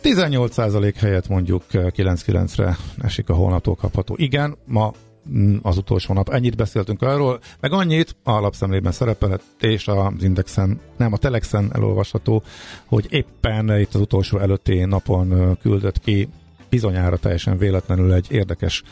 18% 0.02 0.94
helyett 0.98 1.28
mondjuk 1.28 1.62
9-9-re 1.72 2.76
esik 3.02 3.28
a 3.28 3.34
holnaptól 3.34 3.74
kapható. 3.74 4.14
Igen, 4.18 4.56
ma 4.64 4.92
mm, 5.30 5.56
az 5.62 5.76
utolsó 5.76 6.14
nap. 6.14 6.28
Ennyit 6.28 6.56
beszéltünk 6.56 7.02
arról, 7.02 7.40
meg 7.60 7.72
annyit 7.72 8.16
a 8.22 8.40
lapszemlében 8.40 8.92
szerepelhet, 8.92 9.42
és 9.60 9.88
az 9.88 10.22
Indexen, 10.22 10.80
nem, 10.96 11.12
a 11.12 11.16
Telexen 11.16 11.70
elolvasható, 11.74 12.42
hogy 12.84 13.06
éppen 13.10 13.80
itt 13.80 13.94
az 13.94 14.00
utolsó 14.00 14.38
előtti 14.38 14.84
napon 14.84 15.58
küldött 15.62 16.00
ki 16.00 16.28
bizonyára 16.70 17.16
teljesen 17.16 17.58
véletlenül 17.58 18.12
egy 18.12 18.26
érdekes 18.30 18.82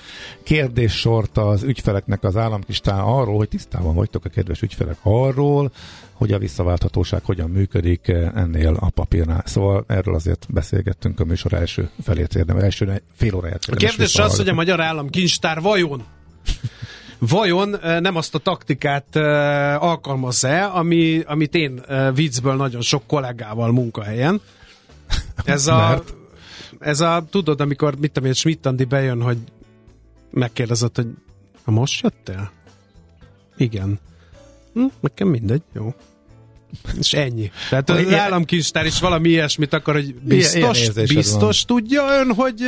kérdéssort 0.42 1.38
az 1.38 1.62
ügyfeleknek 1.62 2.24
az 2.24 2.36
államkistán 2.36 3.00
arról, 3.00 3.36
hogy 3.36 3.48
tisztában 3.48 3.94
vagytok 3.94 4.24
a 4.24 4.28
kedves 4.28 4.62
ügyfelek 4.62 4.96
arról, 5.02 5.72
hogy 6.12 6.32
a 6.32 6.38
visszaválthatóság 6.38 7.24
hogyan 7.24 7.50
működik 7.50 8.08
ennél 8.34 8.76
a 8.80 8.90
papírnál. 8.90 9.42
Szóval 9.46 9.84
erről 9.86 10.14
azért 10.14 10.46
beszélgettünk 10.48 11.20
a 11.20 11.24
műsor 11.24 11.52
első 11.52 11.90
felét 12.02 12.34
érdemel, 12.34 12.62
első 12.62 13.02
fél 13.16 13.34
óráját. 13.34 13.64
A 13.70 13.76
kérdés 13.76 14.16
az, 14.16 14.36
hogy 14.36 14.48
a 14.48 14.54
magyar 14.54 14.80
államkincstár 14.80 15.60
vajon 15.60 16.04
vajon 17.18 17.76
nem 18.00 18.16
azt 18.16 18.34
a 18.34 18.38
taktikát 18.38 19.16
alkalmaz-e, 19.80 20.64
ami, 20.64 21.22
amit 21.26 21.54
én 21.54 21.84
viccből 22.14 22.54
nagyon 22.54 22.80
sok 22.80 23.02
kollégával 23.06 23.72
munkahelyen. 23.72 24.40
Ez 25.44 25.66
a, 25.66 25.76
Mert? 25.76 26.14
Ez 26.78 27.00
a, 27.00 27.24
tudod, 27.30 27.60
amikor, 27.60 27.96
mit 28.00 28.12
tudom 28.12 28.28
én, 28.28 28.34
Schmidt 28.34 28.88
bejön, 28.88 29.22
hogy 29.22 29.38
megkérdezett, 30.30 30.96
hogy 30.96 31.06
ha 31.64 31.70
most 31.70 32.02
jöttél? 32.02 32.50
Igen. 33.56 33.98
Hm, 34.74 34.84
nekem 35.00 35.28
mindegy, 35.28 35.62
jó. 35.74 35.94
És 36.98 37.12
ennyi. 37.12 37.50
Tehát 37.68 37.90
az 37.90 38.12
államkincstár 38.12 38.86
is 38.86 39.00
valami 39.00 39.28
ilyesmit 39.28 39.72
akar, 39.72 39.94
hogy 39.94 40.14
biztos, 40.14 40.90
biztos 40.90 41.64
van. 41.66 41.76
tudja 41.78 42.02
ön, 42.18 42.34
hogy 42.34 42.62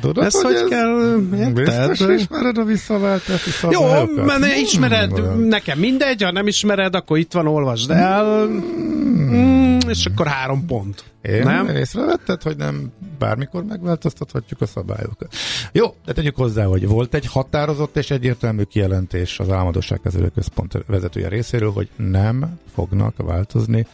Tudod, 0.00 0.24
ezt 0.24 0.36
hogy, 0.36 0.44
hogy 0.44 0.54
ez 0.54 0.68
kell, 0.68 1.20
érted? 1.36 1.88
Biztos 1.88 2.20
ismered 2.20 2.58
a 2.58 2.64
visszaváltási 2.64 3.50
Jó, 3.70 3.82
mert 4.14 4.38
ne 4.38 4.58
ismered, 4.58 5.18
hmm, 5.18 5.42
nekem 5.42 5.78
mindegy, 5.78 6.22
ha 6.22 6.30
nem 6.30 6.46
ismered, 6.46 6.94
akkor 6.94 7.18
itt 7.18 7.32
van, 7.32 7.46
olvasd 7.46 7.90
el. 7.90 8.46
Hmm. 8.46 9.61
És 9.98 10.06
akkor 10.06 10.26
három 10.26 10.66
pont. 10.66 11.04
Én 11.22 11.42
nem? 11.42 11.68
észrevetted, 11.68 12.42
hogy 12.42 12.56
nem 12.56 12.92
bármikor 13.18 13.64
megváltoztathatjuk 13.64 14.60
a 14.60 14.66
szabályokat. 14.66 15.34
Jó, 15.72 15.94
de 16.04 16.12
tegyük 16.12 16.36
hozzá, 16.36 16.64
hogy 16.64 16.86
volt 16.86 17.14
egy 17.14 17.26
határozott 17.26 17.96
és 17.96 18.10
egyértelmű 18.10 18.62
kijelentés 18.62 19.38
az 19.38 19.50
Álmodosságkezelő 19.50 20.28
Központ 20.28 20.78
vezetője 20.86 21.28
részéről, 21.28 21.72
hogy 21.72 21.88
nem 21.96 22.58
fognak 22.74 23.14
változni 23.16 23.86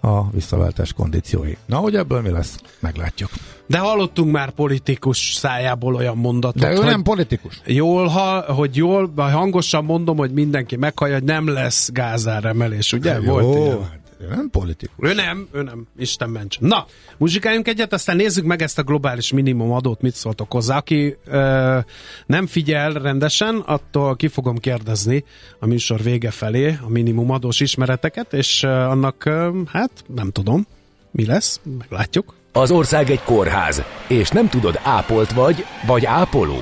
a 0.00 0.30
visszaváltás 0.30 0.92
kondíciói. 0.92 1.52
Na, 1.66 1.76
hogy 1.76 1.94
ebből 1.94 2.20
mi 2.20 2.30
lesz, 2.30 2.58
meglátjuk. 2.80 3.30
De 3.66 3.78
hallottunk 3.78 4.32
már 4.32 4.50
politikus 4.50 5.34
szájából 5.34 5.94
olyan 5.94 6.16
mondatot. 6.16 6.62
De 6.62 6.72
ő 6.72 6.84
nem 6.84 7.02
politikus. 7.02 7.60
Jól, 7.64 8.06
ha, 8.06 8.52
hogy 8.52 8.76
jól, 8.76 9.12
hangosan 9.16 9.84
mondom, 9.84 10.16
hogy 10.16 10.32
mindenki 10.32 10.76
meghallja, 10.76 11.14
hogy 11.14 11.24
nem 11.24 11.48
lesz 11.48 11.90
gázáremelés, 11.92 12.92
ugye? 12.92 13.12
Hát 13.12 13.24
Volt 13.24 13.54
jó, 13.54 13.64
ilyen. 13.64 13.96
Ő 14.20 14.28
nem 14.28 14.50
politikus. 14.50 15.10
Ő 15.10 15.14
nem, 15.14 15.48
ő 15.52 15.62
nem. 15.62 15.86
Isten 15.98 16.30
ments. 16.30 16.58
Na, 16.58 16.86
muzsikáljunk 17.16 17.68
egyet, 17.68 17.92
aztán 17.92 18.16
nézzük 18.16 18.44
meg 18.44 18.62
ezt 18.62 18.78
a 18.78 18.82
globális 18.82 19.32
minimum 19.32 19.72
adót, 19.72 20.00
mit 20.00 20.14
szóltok 20.14 20.52
hozzá. 20.52 20.76
Aki 20.76 21.16
ö, 21.24 21.78
nem 22.26 22.46
figyel 22.46 22.92
rendesen, 22.92 23.56
attól 23.56 24.16
ki 24.16 24.28
fogom 24.28 24.58
kérdezni 24.58 25.24
a 25.58 25.66
műsor 25.66 26.02
vége 26.02 26.30
felé 26.30 26.78
a 26.82 26.88
minimum 26.88 27.30
adós 27.30 27.60
ismereteket, 27.60 28.32
és 28.32 28.62
ö, 28.62 28.68
annak, 28.68 29.24
ö, 29.24 29.60
hát 29.66 29.90
nem 30.06 30.30
tudom, 30.30 30.66
mi 31.10 31.26
lesz, 31.26 31.60
meglátjuk. 31.78 32.34
Az 32.52 32.70
ország 32.70 33.10
egy 33.10 33.22
kórház, 33.22 33.82
és 34.08 34.28
nem 34.28 34.48
tudod, 34.48 34.80
ápolt 34.82 35.32
vagy, 35.32 35.64
vagy 35.86 36.04
ápoló. 36.04 36.58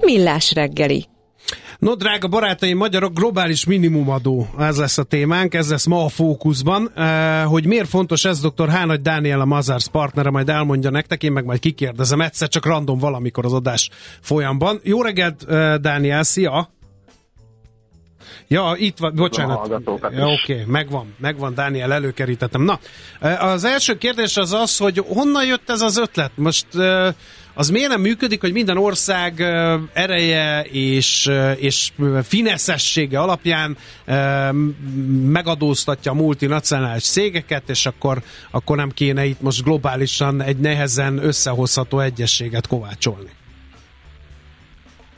Millás 0.00 0.52
reggeli 0.52 1.06
No, 1.78 1.94
drága 1.94 2.28
barátaim, 2.28 2.76
magyarok, 2.76 3.12
globális 3.12 3.64
minimumadó, 3.64 4.48
ez 4.58 4.78
lesz 4.78 4.98
a 4.98 5.02
témánk, 5.02 5.54
ez 5.54 5.70
lesz 5.70 5.86
ma 5.86 6.04
a 6.04 6.08
fókuszban. 6.08 6.90
Uh, 6.96 7.42
hogy 7.42 7.66
miért 7.66 7.88
fontos 7.88 8.24
ez, 8.24 8.40
dr. 8.40 8.68
Hánagy 8.68 9.00
Dániel, 9.00 9.40
a 9.40 9.44
Mazars 9.44 9.88
partnere, 9.88 10.30
majd 10.30 10.48
elmondja 10.48 10.90
nektek, 10.90 11.22
én 11.22 11.32
meg 11.32 11.44
majd 11.44 11.58
kikérdezem 11.58 12.20
egyszer, 12.20 12.48
csak 12.48 12.66
random 12.66 12.98
valamikor 12.98 13.44
az 13.44 13.52
adás 13.52 13.90
folyamban. 14.20 14.80
Jó 14.82 15.02
reggelt, 15.02 15.44
uh, 15.48 15.74
Dániel, 15.74 16.22
szia! 16.22 16.72
Ja, 18.48 18.74
itt 18.76 18.98
van, 18.98 19.12
bocsánat. 19.14 19.68
Ja, 19.68 19.76
Oké, 20.32 20.52
okay, 20.52 20.64
megvan, 20.66 21.14
megvan, 21.18 21.54
Dániel, 21.54 21.92
előkerítettem. 21.92 22.62
Na, 22.62 22.78
az 23.38 23.64
első 23.64 23.96
kérdés 23.96 24.36
az 24.36 24.52
az, 24.52 24.76
hogy 24.76 25.04
honnan 25.08 25.44
jött 25.44 25.70
ez 25.70 25.80
az 25.80 25.98
ötlet? 25.98 26.30
Most 26.34 26.66
az 27.54 27.68
miért 27.68 27.88
nem 27.88 28.00
működik, 28.00 28.40
hogy 28.40 28.52
minden 28.52 28.76
ország 28.76 29.40
ereje 29.92 30.62
és, 30.62 31.30
és 31.56 31.90
fineszessége 32.22 33.20
alapján 33.20 33.76
megadóztatja 35.22 36.12
a 36.12 36.14
multinacionális 36.14 37.10
cégeket, 37.10 37.68
és 37.68 37.86
akkor, 37.86 38.18
akkor 38.50 38.76
nem 38.76 38.90
kéne 38.90 39.24
itt 39.24 39.40
most 39.40 39.64
globálisan 39.64 40.42
egy 40.42 40.56
nehezen 40.56 41.24
összehozható 41.24 42.00
egyességet 42.00 42.66
kovácsolni? 42.66 43.30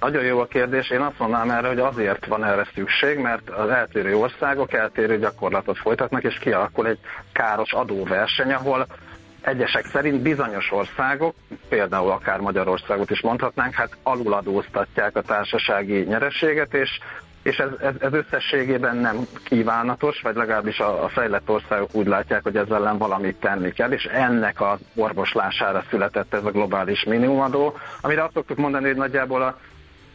Nagyon 0.01 0.25
jó 0.25 0.41
a 0.41 0.47
kérdés. 0.47 0.91
Én 0.91 1.01
azt 1.01 1.19
mondanám 1.19 1.51
erre, 1.51 1.69
hogy 1.69 1.79
azért 1.79 2.27
van 2.27 2.45
erre 2.45 2.69
szükség, 2.75 3.19
mert 3.19 3.51
az 3.51 3.69
eltérő 3.69 4.17
országok 4.17 4.73
eltérő 4.73 5.19
gyakorlatot 5.19 5.79
folytatnak, 5.79 6.23
és 6.23 6.39
kialakul 6.39 6.87
egy 6.87 6.99
káros 7.33 7.73
adóverseny, 7.73 8.53
ahol 8.53 8.87
egyesek 9.41 9.87
szerint 9.87 10.23
bizonyos 10.23 10.73
országok, 10.73 11.35
például 11.69 12.11
akár 12.11 12.41
Magyarországot 12.41 13.11
is 13.11 13.21
mondhatnánk, 13.21 13.75
hát 13.75 13.97
aluladóztatják 14.03 15.17
a 15.17 15.23
társasági 15.23 16.01
nyereséget, 16.01 16.75
és 16.75 16.91
és 17.47 17.57
ez, 17.57 17.69
ez, 17.81 17.95
ez 18.01 18.13
összességében 18.13 18.97
nem 18.97 19.17
kívánatos, 19.45 20.21
vagy 20.21 20.35
legalábbis 20.37 20.79
a, 20.79 21.05
a 21.05 21.09
fejlett 21.09 21.49
országok 21.51 21.95
úgy 21.95 22.07
látják, 22.07 22.43
hogy 22.43 22.57
ezzel 22.57 22.77
ellen 22.77 22.99
valamit 22.99 23.37
tenni 23.37 23.73
kell, 23.73 23.91
és 23.91 24.05
ennek 24.05 24.61
a 24.61 24.79
orvoslására 24.95 25.85
született 25.91 26.35
ez 26.35 26.45
a 26.45 26.51
globális 26.51 27.05
minimumadó, 27.05 27.77
amire 28.01 28.23
azt 28.23 28.33
szoktuk 28.33 28.57
mondani, 28.57 28.87
hogy 28.87 28.97
nagyjából 28.97 29.43
a 29.43 29.59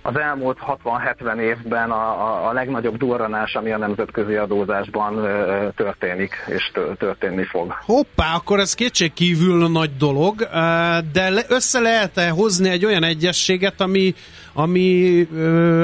az 0.01 0.17
elmúlt 0.17 0.57
60-70 0.83 1.39
évben 1.39 1.91
a, 1.91 2.21
a, 2.27 2.49
a 2.49 2.53
legnagyobb 2.53 2.97
durranás, 2.97 3.55
ami 3.55 3.71
a 3.71 3.77
nemzetközi 3.77 4.35
adózásban 4.35 5.15
történik, 5.75 6.35
és 6.47 6.71
történni 6.97 7.43
fog. 7.43 7.75
Hoppá, 7.85 8.35
akkor 8.35 8.59
ez 8.59 8.73
kétségkívül 8.73 9.69
nagy 9.69 9.97
dolog, 9.97 10.41
de 11.11 11.31
össze 11.47 11.79
lehet-e 11.79 12.29
hozni 12.29 12.69
egy 12.69 12.85
olyan 12.85 13.03
egyességet, 13.03 13.81
ami, 13.81 14.13
ami, 14.53 15.27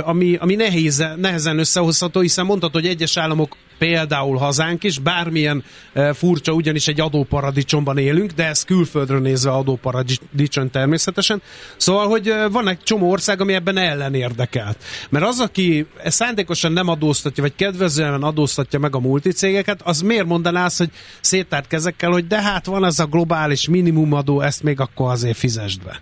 ami, 0.01 0.35
ami 0.35 0.55
nehéz, 0.55 1.05
nehezen 1.15 1.59
összehozható, 1.59 2.19
hiszen 2.19 2.45
mondhatod, 2.45 2.81
hogy 2.81 2.89
egyes 2.89 3.17
államok 3.17 3.55
például 3.77 4.37
hazánk 4.37 4.83
is, 4.83 4.99
bármilyen 4.99 5.63
e, 5.93 6.13
furcsa, 6.13 6.51
ugyanis 6.51 6.87
egy 6.87 6.99
adóparadicsomban 6.99 7.97
élünk, 7.97 8.31
de 8.31 8.45
ez 8.45 8.63
külföldről 8.63 9.19
nézve 9.19 9.51
adóparadicsom 9.51 10.69
természetesen. 10.71 11.41
Szóval, 11.77 12.07
hogy 12.07 12.27
e, 12.27 12.47
van 12.47 12.67
egy 12.67 12.79
csomó 12.79 13.09
ország, 13.09 13.41
ami 13.41 13.53
ebben 13.53 13.77
ellen 13.77 14.13
érdekelt. 14.13 14.83
Mert 15.09 15.25
az, 15.25 15.39
aki 15.39 15.85
szándékosan 16.05 16.71
nem 16.71 16.87
adóztatja, 16.87 17.43
vagy 17.43 17.55
kedvezően 17.55 18.23
adóztatja 18.23 18.79
meg 18.79 18.95
a 18.95 18.99
multicégeket, 18.99 19.81
az 19.83 20.01
miért 20.01 20.25
mondaná 20.25 20.65
azt, 20.65 20.77
hogy 20.77 20.89
széttárt 21.21 21.67
kezekkel, 21.67 22.11
hogy 22.11 22.27
de 22.27 22.41
hát 22.41 22.65
van 22.65 22.85
ez 22.85 22.99
a 22.99 23.05
globális 23.05 23.67
minimumadó, 23.67 24.41
ezt 24.41 24.63
még 24.63 24.79
akkor 24.79 25.11
azért 25.11 25.37
fizesd 25.37 25.83
be. 25.83 26.01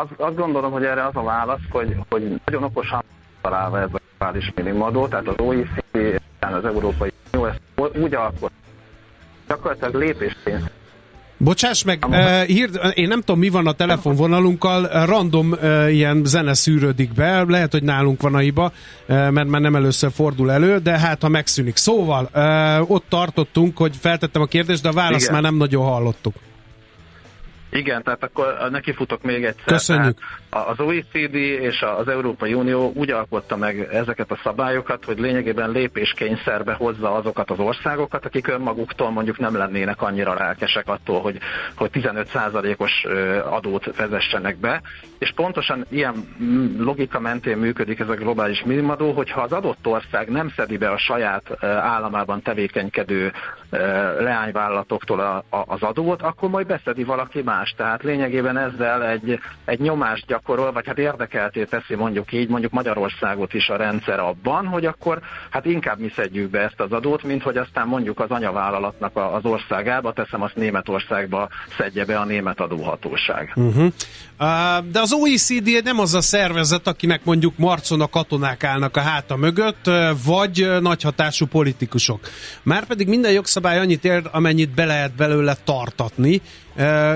Azt, 0.00 0.20
azt 0.20 0.36
gondolom, 0.36 0.72
hogy 0.72 0.84
erre 0.84 1.06
az 1.06 1.16
a 1.16 1.22
válasz, 1.22 1.60
hogy, 1.70 1.96
hogy 2.08 2.40
nagyon 2.44 2.62
okosan 2.62 3.02
találva 3.40 3.78
ez 3.80 3.88
a 3.92 4.00
globális 4.18 4.52
minimumadó, 4.54 5.08
tehát 5.08 5.28
az 5.28 5.34
OECD, 5.38 6.20
az 6.40 6.64
Európai 6.64 7.12
Unió 7.32 7.46
ezt 7.46 7.96
úgy 7.96 8.14
alkot, 8.14 8.52
gyakorlatilag 9.48 9.94
lépésként 9.94 10.70
Bocsáss 11.36 11.84
meg, 11.84 12.04
uh, 12.08 12.42
hír, 12.42 12.70
én 12.94 13.08
nem 13.08 13.20
tudom, 13.20 13.38
mi 13.38 13.48
van 13.48 13.66
a 13.66 13.72
telefonvonalunkkal, 13.72 15.06
random 15.06 15.50
uh, 15.50 15.94
ilyen 15.94 16.22
zene 16.24 16.54
szűrődik 16.54 17.12
be, 17.12 17.44
lehet, 17.48 17.72
hogy 17.72 17.82
nálunk 17.82 18.22
van 18.22 18.34
a 18.34 18.38
hiba, 18.38 18.64
uh, 18.64 19.30
mert 19.30 19.48
már 19.48 19.60
nem 19.60 19.74
először 19.76 20.10
fordul 20.12 20.52
elő, 20.52 20.78
de 20.78 20.98
hát 20.98 21.22
ha 21.22 21.28
megszűnik. 21.28 21.76
Szóval, 21.76 22.28
uh, 22.34 22.90
ott 22.90 23.04
tartottunk, 23.08 23.76
hogy 23.76 23.96
feltettem 24.00 24.42
a 24.42 24.46
kérdést, 24.46 24.82
de 24.82 24.88
a 24.88 24.92
választ 24.92 25.22
Igen. 25.22 25.32
már 25.32 25.42
nem 25.42 25.54
nagyon 25.54 25.84
hallottuk. 25.84 26.34
Igen, 27.70 28.02
tehát 28.02 28.22
akkor 28.22 28.68
nekifutok 28.70 29.22
még 29.22 29.44
egyszer. 29.44 29.64
Köszönjük. 29.64 30.18
Tehát 30.18 30.49
az 30.50 30.80
OECD 30.80 31.34
és 31.34 31.82
az 31.82 32.08
Európai 32.08 32.54
Unió 32.54 32.92
úgy 32.94 33.10
alkotta 33.10 33.56
meg 33.56 33.88
ezeket 33.92 34.30
a 34.30 34.38
szabályokat, 34.42 35.04
hogy 35.04 35.18
lényegében 35.18 35.70
lépéskényszerbe 35.70 36.72
hozza 36.72 37.14
azokat 37.14 37.50
az 37.50 37.58
országokat, 37.58 38.24
akik 38.24 38.48
önmaguktól 38.48 39.10
mondjuk 39.10 39.38
nem 39.38 39.56
lennének 39.56 40.02
annyira 40.02 40.34
rákesek 40.34 40.88
attól, 40.88 41.20
hogy, 41.20 41.38
hogy 41.76 41.90
15%-os 41.92 43.06
adót 43.50 43.96
vezessenek 43.96 44.56
be. 44.56 44.82
És 45.18 45.32
pontosan 45.34 45.86
ilyen 45.88 46.14
logika 46.78 47.20
mentén 47.20 47.56
működik 47.56 47.98
ez 48.00 48.08
a 48.08 48.14
globális 48.14 48.62
minimadó, 48.64 49.12
hogyha 49.12 49.40
az 49.40 49.52
adott 49.52 49.86
ország 49.86 50.28
nem 50.28 50.52
szedi 50.56 50.76
be 50.76 50.90
a 50.90 50.98
saját 50.98 51.64
államában 51.64 52.42
tevékenykedő 52.42 53.32
leányvállalatoktól 54.18 55.44
az 55.50 55.82
adót, 55.82 56.22
akkor 56.22 56.48
majd 56.48 56.66
beszedi 56.66 57.04
valaki 57.04 57.42
más. 57.42 57.74
Tehát 57.76 58.02
lényegében 58.02 58.56
ezzel 58.56 59.04
egy, 59.06 59.38
egy 59.64 59.80
nyomást 59.80 60.26
gyakorol, 60.40 60.72
vagy 60.72 60.86
hát 60.86 60.98
érdekelté 60.98 61.64
teszi 61.64 61.94
mondjuk 61.94 62.32
így, 62.32 62.48
mondjuk 62.48 62.72
Magyarországot 62.72 63.54
is 63.54 63.68
a 63.68 63.76
rendszer 63.76 64.18
abban, 64.18 64.66
hogy 64.66 64.86
akkor 64.86 65.20
hát 65.50 65.64
inkább 65.64 65.98
mi 65.98 66.12
szedjük 66.16 66.50
be 66.50 66.58
ezt 66.58 66.80
az 66.80 66.92
adót, 66.92 67.22
mint 67.22 67.42
hogy 67.42 67.56
aztán 67.56 67.86
mondjuk 67.86 68.20
az 68.20 68.30
anyavállalatnak 68.30 69.16
az 69.16 69.44
országába, 69.44 70.12
teszem 70.12 70.42
azt 70.42 70.54
Németországba 70.54 71.48
szedje 71.78 72.04
be 72.04 72.18
a 72.18 72.24
német 72.24 72.60
adóhatóság. 72.60 73.52
Uh-huh. 73.56 73.84
Uh, 73.84 74.90
de 74.90 75.00
az 75.00 75.12
OECD 75.12 75.84
nem 75.84 75.98
az 75.98 76.14
a 76.14 76.20
szervezet, 76.20 76.86
akinek 76.86 77.24
mondjuk 77.24 77.56
marcon 77.56 78.00
a 78.00 78.08
katonák 78.08 78.64
állnak 78.64 78.96
a 78.96 79.00
háta 79.00 79.36
mögött, 79.36 79.90
vagy 80.24 80.68
nagyhatású 80.80 81.46
politikusok. 81.46 82.20
Márpedig 82.62 83.08
minden 83.08 83.32
jogszabály 83.32 83.78
annyit 83.78 84.04
ér, 84.04 84.22
amennyit 84.32 84.74
be 84.74 84.84
lehet 84.84 85.14
belőle 85.16 85.56
tartatni, 85.64 86.40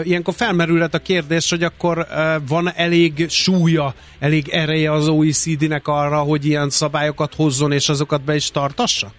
Ilyenkor 0.02 0.34
felmerülhet 0.34 0.94
a 0.94 0.98
kérdés, 0.98 1.50
hogy 1.50 1.62
akkor 1.62 2.06
van 2.48 2.72
elég 2.74 3.28
súlya, 3.28 3.94
elég 4.18 4.48
ereje 4.48 4.92
az 4.92 5.08
OECD-nek 5.08 5.88
arra, 5.88 6.18
hogy 6.18 6.44
ilyen 6.44 6.70
szabályokat 6.70 7.34
hozzon 7.34 7.72
és 7.72 7.88
azokat 7.88 8.22
be 8.22 8.34
is 8.34 8.50
tartassa? 8.50 9.12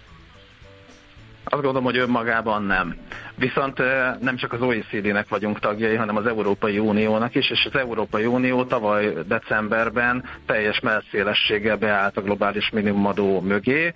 Azt 1.48 1.62
gondolom, 1.62 1.84
hogy 1.84 1.98
önmagában 1.98 2.62
nem. 2.62 2.96
Viszont 3.34 3.78
nem 4.20 4.36
csak 4.36 4.52
az 4.52 4.60
OECD-nek 4.60 5.28
vagyunk 5.28 5.58
tagjai, 5.58 5.94
hanem 5.94 6.16
az 6.16 6.26
Európai 6.26 6.78
Uniónak 6.78 7.34
is, 7.34 7.50
és 7.50 7.68
az 7.72 7.78
Európai 7.78 8.24
Unió 8.24 8.64
tavaly 8.64 9.12
decemberben 9.26 10.24
teljes 10.46 10.80
messzélességgel 10.80 11.76
beállt 11.76 12.16
a 12.16 12.22
globális 12.22 12.70
minimumadó 12.70 13.40
mögé, 13.40 13.92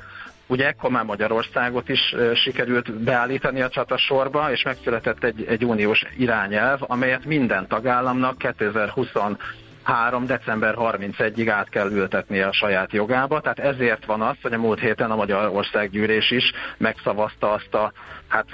Ugye 0.51 0.67
ekkor 0.67 0.91
már 0.91 1.05
Magyarországot 1.05 1.89
is 1.89 2.15
sikerült 2.35 2.93
beállítani 2.93 3.61
a 3.61 3.69
csatasorba, 3.69 4.51
és 4.53 4.63
megszületett 4.63 5.25
egy, 5.25 5.45
egy 5.49 5.65
uniós 5.65 6.05
irányelv, 6.17 6.79
amelyet 6.81 7.25
minden 7.25 7.67
tagállamnak 7.69 8.39
2020 8.39 9.09
3. 9.83 10.27
december 10.27 10.75
31-ig 10.79 11.49
át 11.49 11.69
kell 11.69 11.91
ültetnie 11.91 12.47
a 12.47 12.53
saját 12.53 12.93
jogába, 12.93 13.41
tehát 13.41 13.59
ezért 13.59 14.05
van 14.05 14.21
az, 14.21 14.37
hogy 14.43 14.53
a 14.53 14.59
múlt 14.59 14.81
héten 14.81 15.11
a 15.11 15.17
Magyarországgyűlés 15.17 16.31
is 16.31 16.53
megszavazta 16.77 17.53
azt 17.53 17.75
a 17.75 17.93
hát 18.29 18.47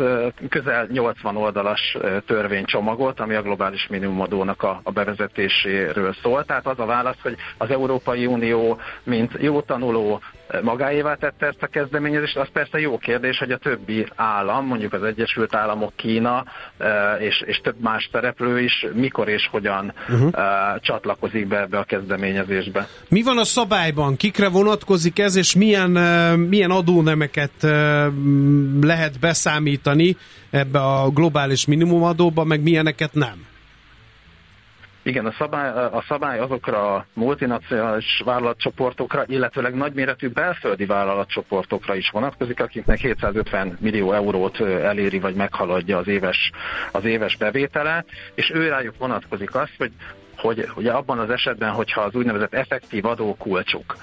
közel 0.48 0.86
80 0.92 1.36
oldalas 1.36 1.96
törvénycsomagot, 2.26 3.20
ami 3.20 3.34
a 3.34 3.42
globális 3.42 3.86
minimumadónak 3.86 4.62
a, 4.62 4.80
a 4.82 4.90
bevezetéséről 4.90 6.14
szól. 6.22 6.44
Tehát 6.44 6.66
az 6.66 6.78
a 6.78 6.86
válasz, 6.86 7.20
hogy 7.22 7.36
az 7.58 7.70
Európai 7.70 8.26
Unió, 8.26 8.78
mint 9.02 9.32
jó 9.38 9.60
tanuló, 9.60 10.20
magáévá 10.62 11.14
tette 11.14 11.46
ezt 11.46 11.62
a 11.62 11.66
kezdeményezést, 11.66 12.36
az 12.36 12.48
persze 12.52 12.78
jó 12.78 12.98
kérdés, 12.98 13.38
hogy 13.38 13.50
a 13.50 13.56
többi 13.56 14.06
állam, 14.14 14.66
mondjuk 14.66 14.92
az 14.92 15.02
Egyesült 15.02 15.54
Államok, 15.54 15.92
Kína 15.96 16.44
és, 17.18 17.42
és 17.46 17.60
több 17.62 17.80
más 17.80 18.08
szereplő 18.12 18.60
is 18.60 18.86
mikor 18.94 19.28
és 19.28 19.48
hogyan 19.50 19.92
uh-huh. 20.08 20.30
csatlakozik 20.80 21.46
be 21.46 21.60
ebbe 21.60 21.78
a 21.78 21.84
kezdeményezésbe. 21.84 22.88
Mi 23.08 23.22
van 23.22 23.38
a 23.38 23.44
szabályban? 23.44 24.16
Kikre 24.16 24.48
vonatkozik 24.48 25.18
ez, 25.18 25.36
és 25.36 25.54
milyen, 25.54 25.90
milyen 26.38 26.70
adónemeket 26.70 27.52
lehet 28.80 29.18
beszámítani 29.20 29.64
számítani 29.66 30.16
ebbe 30.50 30.78
a 30.78 31.10
globális 31.10 31.66
minimumadóba, 31.66 32.44
meg 32.44 32.62
milyeneket 32.62 33.14
nem? 33.14 33.46
Igen, 35.06 35.26
a 35.26 35.32
szabály, 35.38 35.68
a 35.70 36.04
szabály 36.08 36.38
azokra 36.38 36.94
a 36.94 37.06
multinacionális 37.12 38.22
vállalatcsoportokra, 38.24 39.24
illetőleg 39.26 39.74
nagyméretű 39.74 40.28
belföldi 40.28 40.86
vállalatcsoportokra 40.86 41.94
is 41.94 42.10
vonatkozik, 42.10 42.60
akiknek 42.60 42.98
750 42.98 43.76
millió 43.80 44.12
eurót 44.12 44.60
eléri 44.60 45.18
vagy 45.18 45.34
meghaladja 45.34 45.98
az 45.98 46.08
éves, 46.08 46.50
az 46.92 47.04
éves 47.04 47.36
bevétele, 47.36 48.04
és 48.34 48.50
ő 48.54 48.68
rájuk 48.68 48.98
vonatkozik 48.98 49.54
az, 49.54 49.68
hogy 49.78 49.92
hogy 50.36 50.68
ugye 50.76 50.92
abban 50.92 51.18
az 51.18 51.30
esetben, 51.30 51.70
hogyha 51.70 52.00
az 52.00 52.14
úgynevezett 52.14 52.54
effektív 52.54 53.04
adókulcsuk 53.04 53.96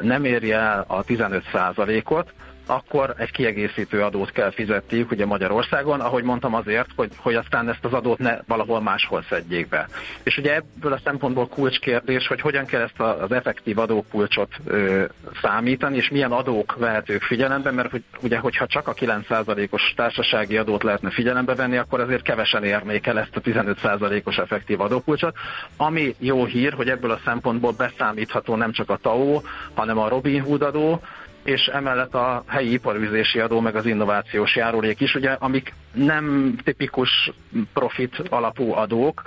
nem 0.00 0.24
érje 0.24 0.56
el 0.56 0.84
a 0.88 1.04
15%-ot, 1.04 2.32
akkor 2.66 3.14
egy 3.16 3.30
kiegészítő 3.30 4.02
adót 4.02 4.30
kell 4.30 4.50
fizetniük 4.50 5.10
ugye 5.10 5.26
Magyarországon, 5.26 6.00
ahogy 6.00 6.22
mondtam 6.22 6.54
azért, 6.54 6.88
hogy, 6.96 7.10
hogy 7.16 7.34
aztán 7.34 7.68
ezt 7.68 7.84
az 7.84 7.92
adót 7.92 8.18
ne 8.18 8.38
valahol 8.46 8.80
máshol 8.80 9.24
szedjék 9.28 9.68
be. 9.68 9.88
És 10.22 10.36
ugye 10.36 10.54
ebből 10.54 10.92
a 10.92 11.00
szempontból 11.04 11.48
kulcskérdés, 11.48 12.26
hogy 12.26 12.40
hogyan 12.40 12.64
kell 12.64 12.80
ezt 12.80 13.00
az 13.00 13.32
effektív 13.32 13.78
adókulcsot 13.78 14.52
ö, 14.66 15.04
számítani, 15.42 15.96
és 15.96 16.08
milyen 16.08 16.32
adók 16.32 16.76
vehetők 16.78 17.22
figyelembe, 17.22 17.70
mert 17.70 17.90
hogy, 17.90 18.02
ugye, 18.22 18.38
hogyha 18.38 18.66
csak 18.66 18.88
a 18.88 18.94
9%-os 18.94 19.92
társasági 19.96 20.56
adót 20.56 20.82
lehetne 20.82 21.10
figyelembe 21.10 21.54
venni, 21.54 21.76
akkor 21.76 22.00
azért 22.00 22.22
kevesen 22.22 22.64
érnék 22.64 23.06
el 23.06 23.18
ezt 23.18 23.36
a 23.36 23.40
15%-os 23.40 24.36
effektív 24.36 24.80
adókulcsot. 24.80 25.36
Ami 25.76 26.14
jó 26.18 26.44
hír, 26.44 26.72
hogy 26.72 26.88
ebből 26.88 27.10
a 27.10 27.20
szempontból 27.24 27.72
beszámítható 27.72 28.56
nem 28.56 28.72
csak 28.72 28.90
a 28.90 28.96
TAO, 28.96 29.40
hanem 29.74 29.98
a 29.98 30.08
Robin 30.08 30.42
Hood 30.42 30.62
adó, 30.62 31.00
és 31.44 31.66
emellett 31.72 32.14
a 32.14 32.44
helyi 32.46 32.72
iparűzési 32.72 33.38
adó, 33.38 33.60
meg 33.60 33.76
az 33.76 33.86
innovációs 33.86 34.56
járulék 34.56 35.00
is, 35.00 35.14
ugye, 35.14 35.30
amik 35.30 35.74
nem 35.92 36.56
tipikus 36.64 37.32
profit 37.72 38.22
alapú 38.28 38.72
adók, 38.72 39.22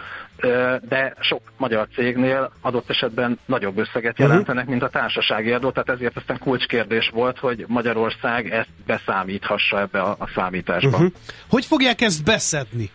de 0.89 1.13
sok 1.19 1.41
magyar 1.58 1.88
cégnél 1.93 2.51
adott 2.62 2.89
esetben 2.89 3.39
nagyobb 3.45 3.77
összeget 3.77 4.17
mhm. 4.17 4.27
jelentenek, 4.27 4.67
mint 4.67 4.84
a 4.84 4.89
társasági 4.89 5.51
adó, 5.51 5.71
tehát 5.71 5.89
ezért 5.89 6.17
aztán 6.17 6.38
kulcskérdés 6.39 7.10
volt, 7.13 7.38
hogy 7.38 7.65
Magyarország 7.67 8.51
ezt 8.51 8.69
beszámíthassa 8.86 9.80
ebbe 9.80 10.01
a, 10.01 10.15
a 10.19 10.30
számításba. 10.36 10.89
Uh-huh. 10.89 11.12
Hogy 11.49 11.65
fogják 11.65 12.01
ezt 12.01 12.23
beszedni? 12.23 12.91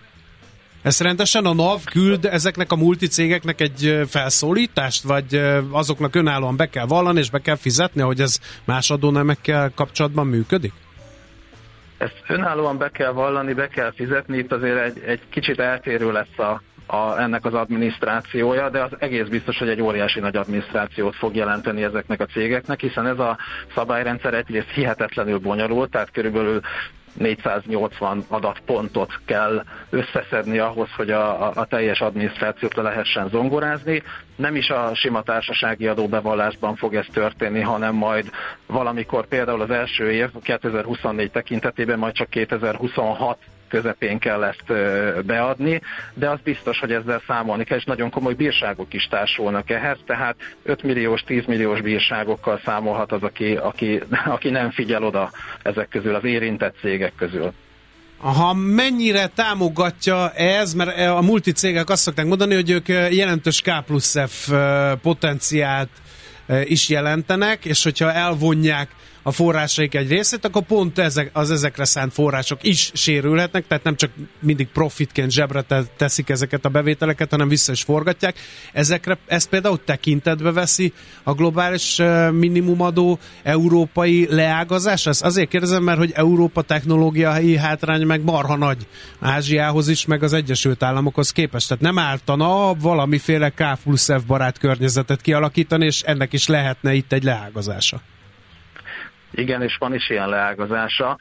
Ez 0.83 1.01
rendesen 1.01 1.45
a 1.45 1.55
NAV 1.55 1.85
küld 1.85 2.25
ezeknek 2.25 2.73
a 2.73 2.77
multicégeknek 2.77 3.61
egy 3.61 4.01
felszólítást, 4.09 5.03
vagy 5.03 5.43
azoknak 5.71 6.15
önállóan 6.15 6.57
be 6.57 6.67
kell 6.67 6.87
vallani, 6.87 7.19
és 7.19 7.31
be 7.31 7.39
kell 7.39 7.57
fizetni, 7.57 8.01
hogy 8.01 8.21
ez 8.21 8.39
más 8.65 8.91
adónemekkel 8.91 9.73
kapcsolatban 9.75 10.27
működik? 10.27 10.73
Ezt 11.99 12.23
önállóan 12.29 12.79
be 12.79 12.89
kell 12.89 13.13
vallani, 13.13 13.53
be 13.53 13.69
kell 13.69 13.93
fizetni, 13.93 14.39
itt 14.39 14.53
azért 14.53 14.79
egy, 14.79 15.03
egy 15.07 15.21
kicsit 15.31 15.59
eltérő 15.59 16.13
lesz 16.13 16.39
a, 16.39 16.63
a, 16.87 17.21
ennek 17.21 17.45
az 17.45 17.55
adminisztrációja, 17.55 18.71
de 18.71 18.83
az 18.83 18.91
egész 18.99 19.27
biztos, 19.27 19.59
hogy 19.59 19.69
egy 19.69 19.81
óriási 19.83 20.21
nagy 20.21 20.37
adminisztrációt 20.37 21.15
fog 21.15 21.35
jelenteni 21.35 21.83
ezeknek 21.83 22.21
a 22.21 22.27
cégeknek, 22.27 22.81
hiszen 22.81 23.07
ez 23.07 23.19
a 23.19 23.39
szabályrendszer 23.75 24.35
egyrészt 24.35 24.71
hihetetlenül 24.75 25.39
bonyolult, 25.39 25.91
tehát 25.91 26.11
körülbelül 26.11 26.61
480 27.13 28.25
adatpontot 28.29 29.21
kell 29.25 29.65
összeszedni 29.91 30.59
ahhoz, 30.59 30.89
hogy 30.97 31.11
a, 31.11 31.47
a, 31.47 31.53
a 31.55 31.65
teljes 31.65 32.01
adminisztrációt 32.01 32.75
le 32.75 32.83
lehessen 32.83 33.29
zongorázni. 33.29 34.03
Nem 34.37 34.57
is 34.57 34.69
a 34.69 34.95
sima 34.95 35.23
társasági 35.23 35.87
adóbevallásban 35.87 36.77
fog 36.77 36.95
ez 36.95 37.07
történni, 37.13 37.61
hanem 37.61 37.95
majd 37.95 38.31
valamikor 38.67 39.27
például 39.27 39.61
az 39.61 39.71
első 39.71 40.11
év 40.11 40.31
2024 40.43 41.31
tekintetében 41.31 41.99
majd 41.99 42.15
csak 42.15 42.31
2026 42.31 43.39
közepén 43.73 44.19
kell 44.19 44.45
ezt 44.45 44.65
beadni, 45.27 45.81
de 46.15 46.31
az 46.31 46.39
biztos, 46.45 46.79
hogy 46.79 46.93
ezzel 46.93 47.23
számolni 47.27 47.65
kell, 47.65 47.79
és 47.79 47.85
nagyon 47.85 48.11
komoly 48.11 48.35
bírságok 48.35 48.95
is 48.95 49.07
társulnak 49.11 49.71
ehhez, 49.71 49.97
tehát 50.07 50.37
5 50.63 50.83
milliós, 50.83 51.23
10 51.23 51.45
milliós 51.47 51.81
bírságokkal 51.81 52.61
számolhat 52.65 53.13
az, 53.13 53.23
aki, 53.23 53.57
aki, 53.57 54.01
aki 54.37 54.51
nem 54.51 54.71
figyel 54.71 55.05
oda 55.05 55.31
ezek 55.63 55.89
közül, 55.89 56.15
az 56.15 56.25
érintett 56.25 56.75
cégek 56.81 57.13
közül. 57.17 57.53
Aha, 58.21 58.55
mennyire 58.55 59.27
támogatja 59.27 60.31
ez, 60.31 60.75
mert 60.75 60.99
a 60.99 61.21
multicégek 61.21 61.91
azt 61.91 62.03
szokták 62.03 62.27
mondani, 62.27 62.55
hogy 62.55 62.71
ők 62.71 62.89
jelentős 62.89 63.61
K 63.61 63.85
plusz 63.87 64.17
F 64.27 64.51
potenciált 65.03 65.91
is 66.65 66.89
jelentenek, 66.89 67.65
és 67.65 67.83
hogyha 67.83 68.13
elvonják 68.13 68.89
a 69.23 69.33
forrásaik 69.33 69.95
egy 69.95 70.09
részét, 70.09 70.45
akkor 70.45 70.63
pont 70.63 70.99
ezek, 70.99 71.31
az 71.33 71.51
ezekre 71.51 71.85
szánt 71.85 72.13
források 72.13 72.59
is 72.63 72.91
sérülhetnek, 72.95 73.67
tehát 73.67 73.85
nem 73.85 73.97
csak 73.97 74.11
mindig 74.41 74.69
profitként 74.69 75.31
zsebre 75.31 75.65
teszik 75.97 76.29
ezeket 76.29 76.65
a 76.65 76.69
bevételeket, 76.69 77.31
hanem 77.31 77.49
vissza 77.49 77.73
is 77.73 77.83
forgatják. 77.83 78.37
Ezekre, 78.73 79.19
ezt 79.27 79.49
például 79.49 79.85
tekintetbe 79.85 80.53
veszi 80.53 80.93
a 81.23 81.33
globális 81.33 82.01
minimumadó 82.33 83.19
európai 83.43 84.27
leágazás? 84.31 85.07
Ezt 85.07 85.23
azért 85.25 85.49
kérdezem, 85.49 85.83
mert 85.83 85.99
hogy 85.99 86.13
Európa 86.15 86.63
technológiai 86.63 87.57
hátrány 87.57 88.07
meg 88.07 88.23
marha 88.25 88.57
nagy 88.57 88.87
Ázsiához 89.21 89.89
is, 89.89 90.07
meg 90.07 90.23
az 90.23 90.33
Egyesült 90.33 90.83
Államokhoz 90.83 91.31
képest. 91.31 91.69
Tehát 91.69 91.83
nem 91.83 91.99
álltana 91.99 92.75
valamiféle 92.75 93.51
K 93.51 93.79
plusz 93.83 94.07
F 94.13 94.25
barát 94.27 94.59
környezetet 94.59 95.21
kialakítani, 95.21 95.85
és 95.85 96.03
ennek 96.03 96.33
is 96.33 96.47
lehetne 96.47 96.95
itt 96.95 97.13
egy 97.13 97.25
leágazása. 97.25 98.01
Igen, 99.35 99.63
és 99.63 99.77
van 99.77 99.95
is 99.95 100.11
ilyen 100.11 100.29
leágazása. 100.29 101.19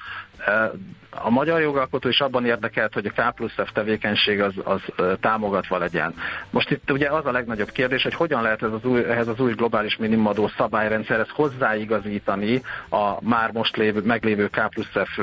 A 1.13 1.29
magyar 1.29 1.61
jogalkotó 1.61 2.09
is 2.09 2.19
abban 2.19 2.45
érdekelt, 2.45 2.93
hogy 2.93 3.05
a 3.05 3.21
K 3.21 3.35
plusz 3.35 3.53
F 3.65 3.71
tevékenység 3.73 4.41
az, 4.41 4.53
az 4.63 4.81
támogatva 5.19 5.77
legyen. 5.77 6.13
Most 6.49 6.71
itt 6.71 6.91
ugye 6.91 7.09
az 7.09 7.25
a 7.25 7.31
legnagyobb 7.31 7.71
kérdés, 7.71 8.03
hogy 8.03 8.13
hogyan 8.13 8.41
lehet 8.41 8.63
ez 8.63 8.71
az 8.71 8.85
új, 8.85 9.03
ehhez 9.03 9.27
az 9.27 9.39
új 9.39 9.53
globális 9.53 9.97
minimumadó 9.97 10.47
szabályrendszerhez 10.57 11.29
hozzáigazítani 11.29 12.61
a 12.89 13.23
már 13.23 13.51
most 13.51 13.77
lévő, 13.77 14.01
meglévő 14.01 14.47
K 14.47 14.69
plusz 14.69 14.91
F 15.03 15.19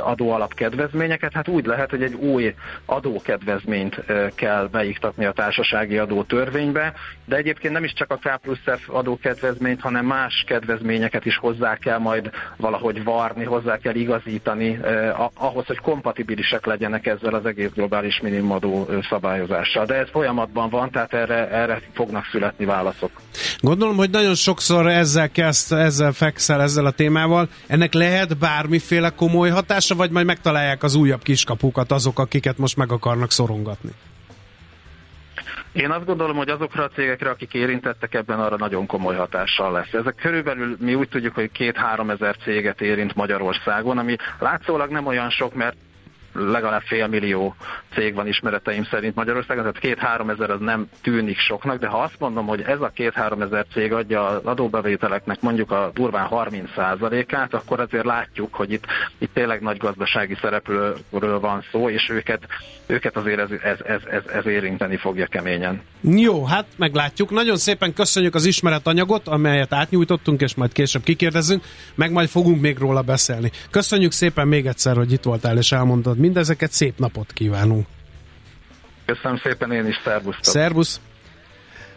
adóalap 0.00 0.54
kedvezményeket. 0.54 1.32
Hát 1.32 1.48
úgy 1.48 1.66
lehet, 1.66 1.90
hogy 1.90 2.02
egy 2.02 2.14
új 2.14 2.54
adókedvezményt 2.84 4.02
kell 4.34 4.68
beiktatni 4.70 5.24
a 5.24 5.32
társasági 5.32 5.98
adó 5.98 6.22
törvénybe, 6.22 6.92
de 7.24 7.36
egyébként 7.36 7.72
nem 7.72 7.84
is 7.84 7.92
csak 7.92 8.10
a 8.10 8.16
K 8.16 8.36
plusz 8.42 8.62
F 8.64 8.88
adókedvezményt, 8.88 9.80
hanem 9.80 10.06
más 10.06 10.44
kedvezményeket 10.46 11.24
is 11.24 11.36
hozzá 11.36 11.76
kell 11.76 11.98
majd 11.98 12.30
valahogy 12.56 13.04
varni, 13.04 13.44
hozzá 13.44 13.76
kell 13.76 13.94
igazítani 13.94 14.78
ahhoz, 15.34 15.66
hogy 15.66 15.78
kompatibilisek 15.78 16.66
legyenek 16.66 17.06
ezzel 17.06 17.34
az 17.34 17.46
egész 17.46 17.70
globális 17.74 18.20
minimumadó 18.22 18.88
szabályozással. 19.08 19.84
De 19.84 19.94
ez 19.94 20.08
folyamatban 20.10 20.68
van, 20.70 20.90
tehát 20.90 21.12
erre, 21.12 21.48
erre 21.50 21.82
fognak 21.94 22.24
születni 22.30 22.64
válaszok. 22.64 23.10
Gondolom, 23.60 23.96
hogy 23.96 24.10
nagyon 24.10 24.34
sokszor 24.34 24.86
ezzel 24.86 25.30
kezd, 25.30 25.72
ezzel 25.72 26.12
fekszel, 26.12 26.62
ezzel 26.62 26.86
a 26.86 26.90
témával. 26.90 27.48
Ennek 27.66 27.92
lehet 27.92 28.38
bármiféle 28.38 29.10
komoly 29.10 29.50
hatása, 29.50 29.94
vagy 29.94 30.10
majd 30.10 30.26
megtalálják 30.26 30.82
az 30.82 30.94
újabb 30.94 31.22
kiskapukat 31.22 31.92
azok, 31.92 32.18
akiket 32.18 32.58
most 32.58 32.76
meg 32.76 32.92
akarnak 32.92 33.30
szorongatni? 33.30 33.90
Én 35.72 35.90
azt 35.90 36.04
gondolom, 36.04 36.36
hogy 36.36 36.48
azokra 36.48 36.82
a 36.82 36.88
cégekre, 36.88 37.30
akik 37.30 37.54
érintettek 37.54 38.14
ebben, 38.14 38.40
arra 38.40 38.56
nagyon 38.56 38.86
komoly 38.86 39.16
hatással 39.16 39.72
lesz. 39.72 39.92
Ezek 39.92 40.14
körülbelül 40.14 40.76
mi 40.80 40.94
úgy 40.94 41.08
tudjuk, 41.08 41.34
hogy 41.34 41.50
két-három 41.52 42.10
ezer 42.10 42.36
céget 42.36 42.80
érint 42.80 43.14
Magyarországon, 43.14 43.98
ami 43.98 44.16
látszólag 44.38 44.90
nem 44.90 45.06
olyan 45.06 45.30
sok, 45.30 45.54
mert 45.54 45.76
legalább 46.38 46.82
fél 46.82 47.06
millió 47.06 47.54
cég 47.94 48.14
van 48.14 48.26
ismereteim 48.26 48.84
szerint 48.84 49.14
Magyarországon, 49.14 49.62
tehát 49.62 49.78
két-három 49.78 50.30
ezer 50.30 50.50
az 50.50 50.60
nem 50.60 50.88
tűnik 51.02 51.38
soknak, 51.38 51.78
de 51.78 51.86
ha 51.86 51.98
azt 51.98 52.18
mondom, 52.18 52.46
hogy 52.46 52.60
ez 52.60 52.80
a 52.80 52.90
két-három 52.94 53.42
ezer 53.42 53.66
cég 53.72 53.92
adja 53.92 54.26
az 54.26 54.44
adóbevételeknek 54.44 55.40
mondjuk 55.40 55.70
a 55.70 55.90
durván 55.94 56.28
30%-át, 56.30 57.54
akkor 57.54 57.80
azért 57.80 58.04
látjuk, 58.04 58.54
hogy 58.54 58.72
itt, 58.72 58.84
itt 59.18 59.34
tényleg 59.34 59.60
nagy 59.60 59.76
gazdasági 59.76 60.36
szereplőről 60.40 61.40
van 61.40 61.64
szó, 61.72 61.90
és 61.90 62.08
őket, 62.10 62.46
őket 62.86 63.16
azért 63.16 63.38
ez, 63.38 63.50
ez, 63.62 63.78
ez, 63.84 64.00
ez, 64.10 64.22
ez 64.34 64.46
érinteni 64.46 64.96
fogja 64.96 65.26
keményen. 65.26 65.82
Jó, 66.00 66.44
hát 66.44 66.66
meglátjuk. 66.76 67.30
Nagyon 67.30 67.56
szépen 67.56 67.92
köszönjük 67.92 68.34
az 68.34 68.44
ismeretanyagot, 68.44 69.28
amelyet 69.28 69.72
átnyújtottunk, 69.72 70.40
és 70.40 70.54
majd 70.54 70.72
később 70.72 71.02
kikérdezünk, 71.02 71.64
meg 71.94 72.12
majd 72.12 72.28
fogunk 72.28 72.60
még 72.60 72.78
róla 72.78 73.02
beszélni. 73.02 73.50
Köszönjük 73.70 74.12
szépen 74.12 74.48
még 74.48 74.66
egyszer, 74.66 74.96
hogy 74.96 75.12
itt 75.12 75.22
voltál 75.22 75.56
és 75.56 75.72
elmondtad 75.72 76.18
mindezeket, 76.28 76.72
szép 76.72 76.98
napot 76.98 77.32
kívánunk! 77.32 77.86
Köszönöm 79.06 79.40
szépen 79.42 79.72
én 79.72 79.86
is, 79.86 80.00
szervusz! 80.04 80.36
Szervusz! 80.40 81.00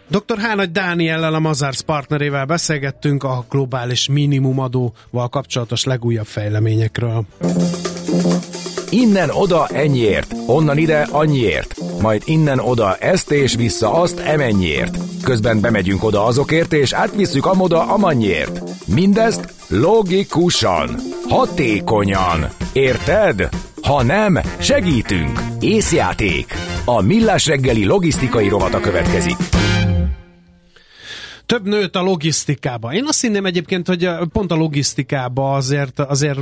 Dr. 0.07 0.37
Hánagy 0.37 0.71
Dániellel, 0.71 1.33
a 1.33 1.39
Mazars 1.39 1.81
partnerével 1.81 2.45
beszélgettünk 2.45 3.23
a 3.23 3.45
globális 3.49 4.07
minimumadóval 4.07 5.29
kapcsolatos 5.29 5.83
legújabb 5.83 6.25
fejleményekről. 6.25 7.25
Innen 8.89 9.29
oda 9.29 9.67
ennyiért, 9.67 10.33
onnan 10.47 10.77
ide 10.77 11.07
annyiért, 11.11 11.75
majd 12.01 12.21
innen 12.25 12.59
oda 12.59 12.95
ezt 12.97 13.31
és 13.31 13.55
vissza 13.55 13.93
azt 13.93 14.19
emennyiért. 14.19 14.97
Közben 15.23 15.61
bemegyünk 15.61 16.03
oda 16.03 16.25
azokért 16.25 16.73
és 16.73 16.93
átvisszük 16.93 17.45
amoda 17.45 17.87
amannyiért. 17.87 18.61
Mindezt 18.85 19.53
logikusan, 19.67 20.89
hatékonyan. 21.29 22.49
Érted? 22.73 23.49
Ha 23.81 24.03
nem, 24.03 24.39
segítünk! 24.59 25.39
Észjáték! 25.59 26.53
A 26.85 27.01
Millás 27.01 27.45
reggeli 27.45 27.85
logisztikai 27.85 28.47
rovata 28.47 28.79
következik. 28.79 29.35
Több 31.45 31.67
nőtt 31.67 31.95
a 31.95 32.01
logisztikába. 32.01 32.93
Én 32.93 33.05
azt 33.07 33.21
hinném 33.21 33.45
egyébként, 33.45 33.87
hogy 33.87 34.09
pont 34.31 34.51
a 34.51 34.55
logisztikába 34.55 35.53
azért, 35.53 35.99
azért 35.99 36.39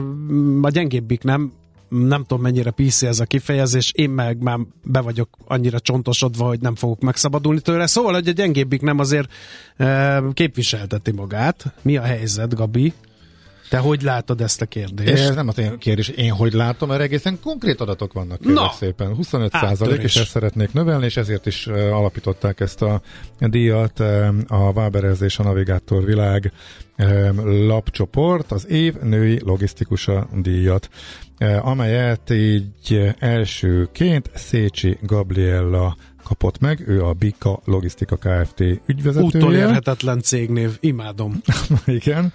a 0.62 0.70
gyengébbik 0.70 1.24
nem, 1.24 1.52
nem 1.90 2.22
tudom 2.22 2.42
mennyire 2.44 2.72
PC 2.72 3.02
ez 3.02 3.20
a 3.20 3.26
kifejezés, 3.26 3.92
én 3.96 4.10
meg 4.10 4.42
már 4.42 4.60
be 4.84 5.00
vagyok 5.00 5.30
annyira 5.48 5.80
csontosodva, 5.80 6.48
hogy 6.48 6.60
nem 6.60 6.76
fogok 6.76 7.02
megszabadulni 7.02 7.60
tőle. 7.60 7.88
Szóval, 7.88 8.14
hogy 8.14 8.28
a 8.28 8.32
gyengébbik 8.32 8.82
nem 8.82 9.00
azért 9.00 9.32
e, 9.78 10.22
képviselteti 10.34 11.12
magát. 11.12 11.74
Mi 11.82 11.98
a 11.98 12.02
helyzet, 12.02 12.56
Gabi? 12.56 12.94
Te 13.70 13.78
hogy 13.78 14.02
látod 14.02 14.42
ezt 14.42 14.62
a 14.62 14.66
kérdést? 14.66 15.24
Ez 15.24 15.36
nem 15.36 15.48
az 15.48 15.58
én 15.58 15.78
kérdés, 15.78 16.08
én 16.08 16.32
hogy 16.32 16.54
látom, 16.54 16.90
mert 16.90 17.02
egészen 17.02 17.40
konkrét 17.44 17.82
adatok 17.82 18.14
vannak. 18.14 18.40
Na, 18.40 18.72
szépen. 18.78 19.16
25 19.16 19.52
százalék, 19.52 20.02
és 20.02 20.16
ezt 20.16 20.30
szeretnék 20.30 20.74
növelni, 20.74 21.06
és 21.06 21.18
ezért 21.18 21.46
is 21.46 21.68
alapították 21.68 22.60
ezt 22.60 22.82
a 22.82 23.02
díjat 23.40 24.00
a 24.48 24.74
Váberezés 24.74 25.40
a 25.40 25.44
Navigátor 25.44 26.06
Világ 26.06 26.52
lapcsoport, 27.44 28.52
az 28.52 28.68
év 28.68 28.96
női 28.96 29.40
logisztikusa 29.44 30.28
díjat, 30.42 30.90
amelyet 31.62 32.30
így 32.30 33.14
elsőként 33.20 34.30
Szécsi 34.34 34.98
Gabriella 35.02 35.96
kapott 36.24 36.60
meg, 36.60 36.88
ő 36.88 37.04
a 37.04 37.14
Bika 37.14 37.60
Logisztika 37.66 38.16
Kft. 38.16 38.60
ügyvezetője. 38.86 39.46
Utolérhetetlen 39.46 40.22
cégnév, 40.22 40.78
imádom. 40.80 41.42
Igen, 41.86 42.34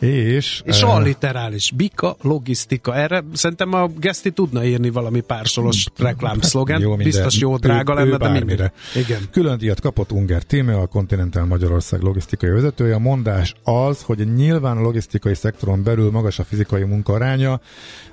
és... 0.00 0.62
És 0.64 0.82
uh, 0.82 0.94
alliterális. 0.94 1.72
Bika, 1.76 2.16
logisztika. 2.22 2.96
Erre 2.96 3.24
szerintem 3.32 3.72
a 3.72 3.86
Geszti 3.86 4.30
tudna 4.30 4.64
írni 4.64 4.90
valami 4.90 5.20
pársolos 5.20 5.86
reklámszlogen. 5.96 6.80
Jó, 6.80 6.96
Biztos 6.96 7.38
jó 7.38 7.56
drága 7.56 7.92
ő, 7.92 7.96
lenne, 7.96 8.10
ő 8.10 8.16
de 8.16 8.28
mindre. 8.28 8.72
Igen. 8.94 9.20
Külön 9.30 9.58
díjat 9.58 9.80
kapott 9.80 10.12
Unger 10.12 10.42
Tíme, 10.42 10.76
a 10.76 10.86
Continental 10.86 11.44
Magyarország 11.44 12.00
logisztikai 12.00 12.50
vezetője. 12.50 12.94
A 12.94 12.98
mondás 12.98 13.54
az, 13.62 14.02
hogy 14.02 14.34
nyilván 14.34 14.76
a 14.76 14.80
logisztikai 14.80 15.34
szektoron 15.34 15.82
belül 15.82 16.10
magas 16.10 16.38
a 16.38 16.44
fizikai 16.44 16.82
munkaránya, 16.82 17.60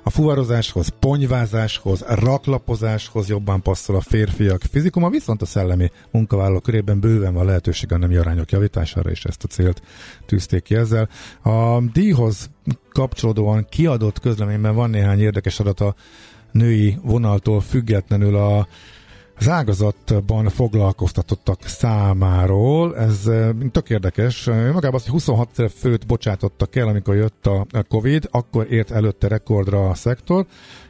a 0.02 0.10
fuvarozáshoz, 0.10 0.88
ponyvázáshoz, 0.98 2.04
raklapozáshoz 2.08 3.28
jobban 3.28 3.62
passzol 3.62 3.96
a 3.96 4.00
férfiak 4.00 4.62
fizikuma, 4.70 5.10
viszont 5.10 5.42
a 5.42 5.46
szellemi 5.46 5.90
munkavállalók 6.10 6.62
körében 6.62 7.00
bőven 7.00 7.34
van 7.34 7.44
lehetőség 7.44 7.92
a 7.92 7.98
nemi 7.98 8.16
arányok 8.16 8.50
javítására, 8.50 9.10
és 9.10 9.24
ezt 9.24 9.44
a 9.44 9.46
célt 9.46 9.82
tűzték 10.26 10.62
ki 10.62 10.74
ezzel. 10.74 11.08
A 11.42 11.77
díjhoz 11.86 12.50
kapcsolódóan 12.92 13.66
kiadott 13.70 14.20
közleményben 14.20 14.74
van 14.74 14.90
néhány 14.90 15.20
érdekes 15.20 15.60
adat 15.60 15.80
a 15.80 15.94
női 16.52 16.98
vonaltól 17.02 17.60
függetlenül 17.60 18.36
a 18.36 18.66
az 19.40 19.48
ágazatban 19.48 20.48
foglalkoztatottak 20.48 21.62
számáról, 21.62 22.96
ez 22.96 23.26
eh, 23.26 23.48
tök 23.72 23.90
érdekes. 23.90 24.44
Magában 24.44 24.94
az, 24.94 25.02
hogy 25.02 25.12
26 25.12 25.48
ezer 25.52 25.70
főt 25.70 26.06
bocsátottak 26.06 26.76
el, 26.76 26.88
amikor 26.88 27.14
jött 27.14 27.46
a 27.46 27.66
Covid, 27.88 28.28
akkor 28.30 28.72
ért 28.72 28.90
előtte 28.90 29.28
rekordra 29.28 29.88
a 29.88 29.94
szektor. 29.94 30.46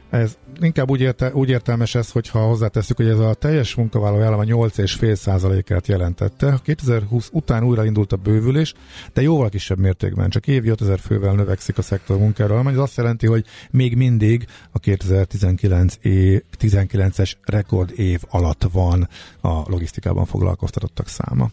Ez 0.09 0.37
inkább 0.59 0.89
úgy, 0.89 1.01
érte, 1.01 1.33
úgy 1.33 1.49
értelmes 1.49 1.95
ez, 1.95 2.11
hogyha 2.11 2.39
hozzáteszük, 2.39 2.97
hogy 2.97 3.07
ez 3.07 3.19
a 3.19 3.33
teljes 3.33 3.75
munkavállaló 3.75 4.23
állam 4.23 4.39
a 4.39 4.43
8,5%-át 4.43 5.87
jelentette. 5.87 6.59
2020 6.63 7.29
után 7.33 7.63
újra 7.63 7.85
indult 7.85 8.11
a 8.11 8.15
bővülés, 8.15 8.73
de 9.13 9.21
jóval 9.21 9.49
kisebb 9.49 9.77
mértékben, 9.77 10.29
csak 10.29 10.47
évi 10.47 10.69
5000 10.69 10.99
fővel 10.99 11.33
növekszik 11.33 11.77
a 11.77 11.81
szektor 11.81 12.17
munkára, 12.17 12.69
ez 12.69 12.77
azt 12.77 12.97
jelenti, 12.97 13.27
hogy 13.27 13.45
még 13.71 13.95
mindig 13.95 14.45
a 14.71 14.79
2019 14.79 15.95
év, 16.01 16.41
19-es 16.59 17.33
rekord 17.43 17.99
év 17.99 18.21
alatt 18.29 18.67
van 18.71 19.07
a 19.41 19.69
logisztikában 19.69 20.25
foglalkoztatottak 20.25 21.07
száma. 21.07 21.49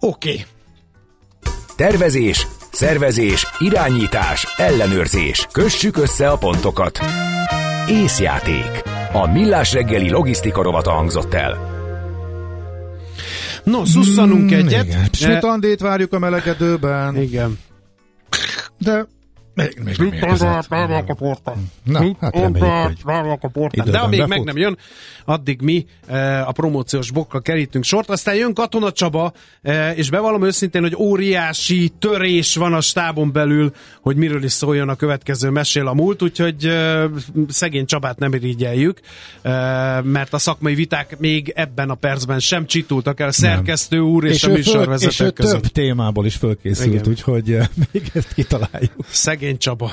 Oké. 0.00 0.30
Okay. 0.30 0.44
Tervezés, 1.76 2.46
szervezés, 2.76 3.46
irányítás, 3.58 4.54
ellenőrzés. 4.56 5.46
Kössük 5.52 5.96
össze 5.96 6.28
a 6.28 6.36
pontokat. 6.36 6.98
Észjáték. 7.88 8.82
A 9.12 9.32
millás 9.32 9.72
reggeli 9.72 10.10
logisztika 10.10 10.62
rovata 10.62 10.90
hangzott 10.90 11.34
el. 11.34 11.74
No, 13.64 13.84
szusszanunk 13.84 14.50
mm, 14.50 14.54
egyet. 14.54 14.84
Igen. 14.84 15.08
Smitandét 15.12 15.80
várjuk 15.80 16.12
a 16.12 16.18
melegedőben. 16.18 17.16
Igen. 17.16 17.58
de 18.78 19.06
még, 19.56 19.80
még 19.84 19.96
nem 19.96 20.06
érkezett. 20.12 20.68
Na, 21.84 21.98
hát 22.20 22.34
reméljük, 22.36 22.60
hogy 22.86 23.02
De 23.90 23.98
amíg 23.98 24.18
befut. 24.18 24.34
meg 24.36 24.44
nem 24.44 24.56
jön, 24.56 24.78
addig 25.24 25.60
mi 25.60 25.86
e, 26.06 26.46
a 26.46 26.52
promóciós 26.52 27.10
bokkal 27.10 27.42
kerítünk 27.42 27.84
sort. 27.84 28.10
Aztán 28.10 28.34
jön 28.34 28.54
Katona 28.54 28.92
Csaba, 28.92 29.32
e, 29.62 29.90
és 29.94 30.10
bevallom 30.10 30.44
őszintén, 30.44 30.82
hogy 30.82 30.94
óriási 30.96 31.92
törés 31.98 32.54
van 32.56 32.74
a 32.74 32.80
stábon 32.80 33.32
belül, 33.32 33.72
hogy 34.00 34.16
miről 34.16 34.44
is 34.44 34.52
szóljon 34.52 34.88
a 34.88 34.94
következő 34.94 35.50
mesél 35.50 35.86
a 35.86 35.94
múlt, 35.94 36.22
úgyhogy 36.22 36.64
e, 36.64 37.04
szegény 37.48 37.86
Csabát 37.86 38.18
nem 38.18 38.34
irigyeljük, 38.34 39.00
e, 39.42 39.50
mert 40.02 40.32
a 40.32 40.38
szakmai 40.38 40.74
viták 40.74 41.18
még 41.18 41.52
ebben 41.54 41.90
a 41.90 41.94
percben 41.94 42.38
sem 42.38 42.66
csitultak 42.66 43.20
el 43.20 43.28
a 43.28 43.32
szerkesztő 43.32 43.98
úr 43.98 44.24
és, 44.24 44.34
És, 44.34 44.44
a 44.44 44.48
ő, 44.48 44.50
föl, 44.50 44.58
és 44.60 44.66
műsorvezető 44.66 45.24
ő 45.24 45.30
között. 45.30 45.62
több 45.62 45.70
témából 45.72 46.26
is 46.26 46.34
fölkészült, 46.36 46.94
Igen. 46.94 47.08
úgyhogy 47.08 47.52
eh, 47.52 47.66
még 47.92 48.10
ezt 48.14 48.34
kitaláljuk. 48.34 48.92
Szegény 49.10 49.45
Csaba. 49.54 49.90